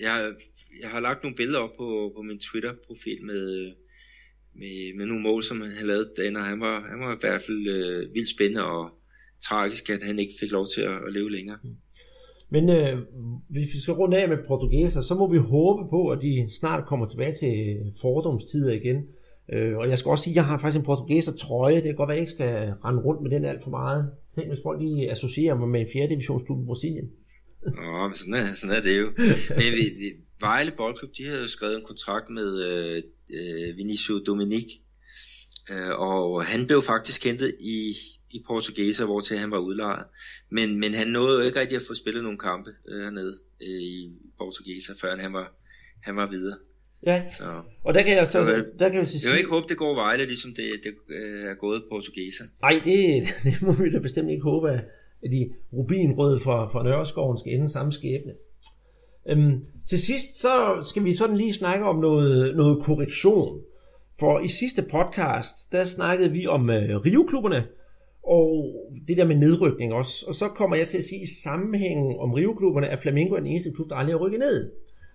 [0.00, 0.34] jeg,
[0.82, 3.72] jeg har lagt nogle billeder op på, på min Twitter-profil med,
[4.54, 7.42] med, med nogle mål, som han lavede den, og han var, han var i hvert
[7.46, 8.90] fald øh, vildt spændende og
[9.48, 11.58] tragisk, at han ikke fik lov til at, at leve længere.
[12.50, 12.98] Men øh,
[13.48, 16.86] hvis vi skal runde af med portugiser, så må vi håbe på, at de snart
[16.86, 17.54] kommer tilbage til
[18.00, 18.98] fordomstider igen.
[19.52, 21.74] Øh, og jeg skal også sige, at jeg har faktisk en portugiser trøje.
[21.74, 24.10] Det kan godt være, at jeg ikke skal rende rundt med den alt for meget.
[24.34, 26.08] Tænk, hvis folk lige associerer mig med en 4.
[26.08, 27.08] divisionsklub i Brasilien.
[27.76, 29.06] Nå, men sådan er, sådan er det jo.
[29.60, 30.08] Men vi, vi,
[30.40, 33.02] Vejle Boldklub, de havde jo skrevet en kontrakt med øh,
[33.36, 34.68] øh, Vinicio Dominic,
[35.70, 37.94] øh, og han blev faktisk kendt i,
[38.30, 40.04] i Portugesa, hvor til han var udlejet.
[40.50, 43.82] Men, men han nåede jo ikke rigtig at få spillet nogle kampe øh, hernede øh,
[43.82, 45.54] i Portugesa, før han var,
[46.02, 46.58] han var videre.
[47.06, 47.44] Ja, så,
[47.84, 49.20] og der kan jeg så, så der kan jeg sige...
[49.24, 52.44] Jeg vil ikke håbe, det går Vejle, ligesom det, det øh, er gået Portugesa.
[52.62, 57.38] Nej, det, det må vi da bestemt ikke håbe, at de rubinrøde fra, fra Nørreskoven
[57.38, 58.32] skal ende samme skæbne.
[59.28, 63.60] Øhm, til sidst så skal vi sådan lige snakke om noget, noget korrektion.
[64.18, 67.64] For i sidste podcast, der snakkede vi om øh, Rio-klubberne,
[68.26, 68.74] og
[69.08, 70.24] det der med nedrykning også.
[70.28, 72.34] Og så kommer jeg til at sige i sammenhængen om
[73.02, 74.70] Flamengo er den eneste klub, der aldrig har rykket ned.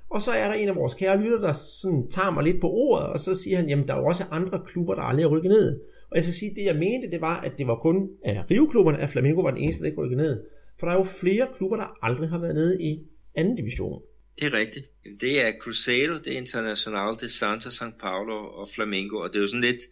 [0.09, 2.69] Og så er der en af vores kære lytter, der sådan tager mig lidt på
[2.69, 5.29] ordet, og så siger han, jamen der er jo også andre klubber, der aldrig har
[5.29, 5.79] rykket ned.
[6.09, 8.99] Og jeg skal sige, det jeg mente, det var, at det var kun af Rio-klubberne,
[8.99, 10.43] at Flamengo var den eneste, der ikke rykkede ned.
[10.79, 12.91] For der er jo flere klubber, der aldrig har været nede i
[13.35, 14.01] anden division.
[14.39, 14.85] Det er rigtigt.
[15.21, 19.17] Det er Cruzeiro, det er Internacional, det er Santa, São Paulo og Flamengo.
[19.17, 19.83] Og det er jo sådan lidt,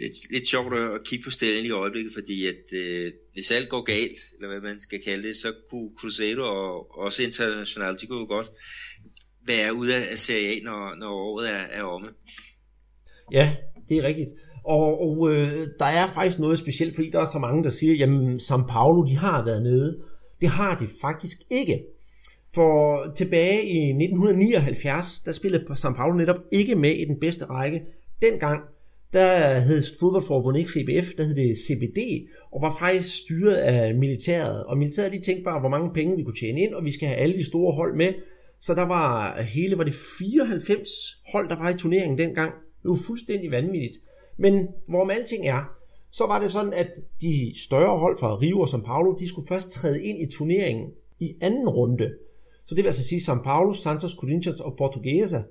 [0.00, 3.82] lidt, lidt sjovt at kigge på stillingen i øjeblikket, fordi at øh, hvis alt går
[3.82, 8.18] galt, eller hvad man skal kalde det, så kunne Cruzeiro og også International, de kunne
[8.18, 8.50] jo godt
[9.46, 12.08] være ude af Serie A, når, når året er, er omme.
[13.32, 13.56] Ja,
[13.88, 14.30] det er rigtigt.
[14.64, 17.94] Og, og øh, der er faktisk noget specielt, fordi der er så mange, der siger,
[17.94, 19.98] jamen São Paulo, de har været nede.
[20.40, 21.82] Det har de faktisk ikke.
[22.54, 27.82] For tilbage i 1979, der spillede São Paulo netop ikke med i den bedste række.
[28.22, 28.60] Dengang,
[29.12, 34.64] der hed fodboldforbundet ikke CBF, der hed det CBD, og var faktisk styret af militæret.
[34.64, 37.08] Og militæret de tænkte bare, hvor mange penge vi kunne tjene ind, og vi skal
[37.08, 38.14] have alle de store hold med.
[38.60, 40.90] Så der var hele, var det 94
[41.32, 42.52] hold, der var i turneringen dengang.
[42.82, 43.96] Det var fuldstændig vanvittigt.
[44.36, 45.76] Men hvorom alting er,
[46.10, 46.90] så var det sådan, at
[47.20, 50.90] de større hold fra Rio og São Paulo, de skulle først træde ind i turneringen
[51.20, 52.14] i anden runde.
[52.66, 55.42] Så det vil altså sige São Paulo, Santos Corinthians og Portuguesa.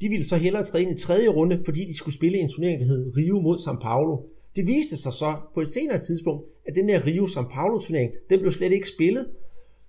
[0.00, 2.80] De ville så hellere træde ind i tredje runde, fordi de skulle spille en turnering,
[2.80, 4.22] der hed Rio mod São Paulo.
[4.56, 8.10] Det viste sig så på et senere tidspunkt, at den der Rio São Paulo turnering,
[8.30, 9.26] den blev slet ikke spillet.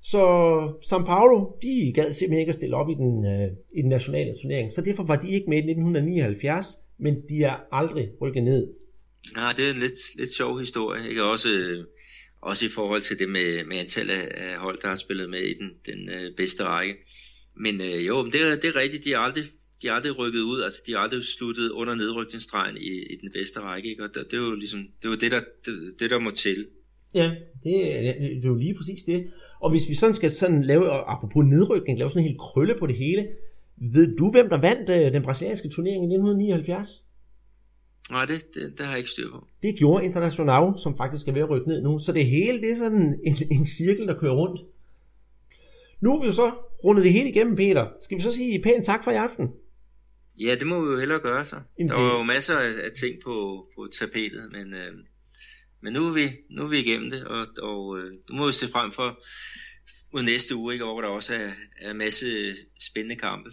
[0.04, 0.22] Så
[0.82, 4.36] São Paulo, de gad simpelthen ikke at stille op i den, øh, i den nationale
[4.41, 4.74] turnering.
[4.74, 8.68] Så derfor var de ikke med i 1979, men de er aldrig rykket ned.
[9.38, 11.10] Ja, det er en lidt, lidt sjov historie.
[11.10, 11.24] Ikke?
[11.24, 11.49] Også,
[12.41, 15.54] også i forhold til det med, med antallet af hold, der har spillet med i
[15.54, 16.93] den, den øh, bedste række.
[17.56, 19.43] Men øh, jo, det er, det er rigtigt, de er aldrig
[19.82, 23.32] de er aldrig rykket ud, altså de er aldrig sluttet under nedrykningsstregen i, i den
[23.32, 24.04] bedste række, ikke?
[24.04, 26.30] og det, det er jo ligesom, det er jo det, der, det, det, der må
[26.30, 26.68] til.
[27.14, 27.28] Ja,
[27.64, 27.74] det,
[28.20, 29.32] det er jo lige præcis det.
[29.64, 32.88] Og hvis vi sådan skal sådan lave, apropos nedrykning, lave sådan en helt krølle på
[32.88, 33.28] det hele,
[33.78, 37.03] ved du, hvem der vandt øh, den brasilianske turnering i 1979?
[38.11, 39.47] Nej, det, det, det har jeg ikke styr på.
[39.64, 41.99] Det gjorde International, som faktisk er ved at rykke ned nu.
[41.99, 44.61] Så det hele, det er sådan en, en cirkel, der kører rundt.
[46.01, 46.51] Nu er vi jo så
[46.84, 47.88] rundet det hele igennem, Peter.
[48.01, 49.51] Skal vi så sige pænt tak for i aften?
[50.39, 51.55] Ja, det må vi jo hellere gøre så.
[51.80, 54.91] Jamen, der var jo masser af, af ting på, på tapetet, men, øh,
[55.84, 58.54] men nu, er vi, nu er vi igennem det, og, og øh, nu må vi
[58.54, 59.20] se frem for
[60.14, 61.50] mod næste uge, ikke, hvor der også er,
[61.82, 62.26] er en masse
[62.80, 63.50] spændende kampe.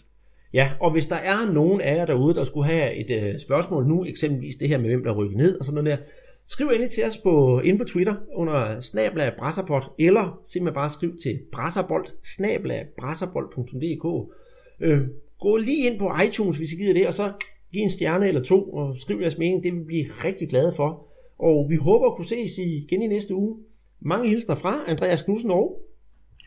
[0.52, 3.86] Ja, og hvis der er nogen af jer derude, der skulle have et øh, spørgsmål
[3.86, 6.04] nu, eksempelvis det her med, hvem der rykker ned og sådan noget der,
[6.46, 11.18] skriv endelig til os på, inde på Twitter under snabla brasserbold, eller simpelthen bare skriv
[11.22, 14.32] til brasserbold, snabla brasserbold.dk.
[14.80, 15.00] Øh,
[15.40, 17.32] gå lige ind på iTunes, hvis I gider det, og så
[17.72, 20.72] giv en stjerne eller to, og skriv jeres mening, det vil vi blive rigtig glade
[20.76, 21.09] for
[21.42, 23.64] og vi håber at kunne ses igen i næste uge.
[24.00, 25.82] Mange hilsner fra Andreas Knudsen og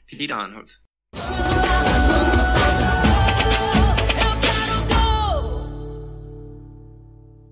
[0.10, 0.72] Peter Arnholdt.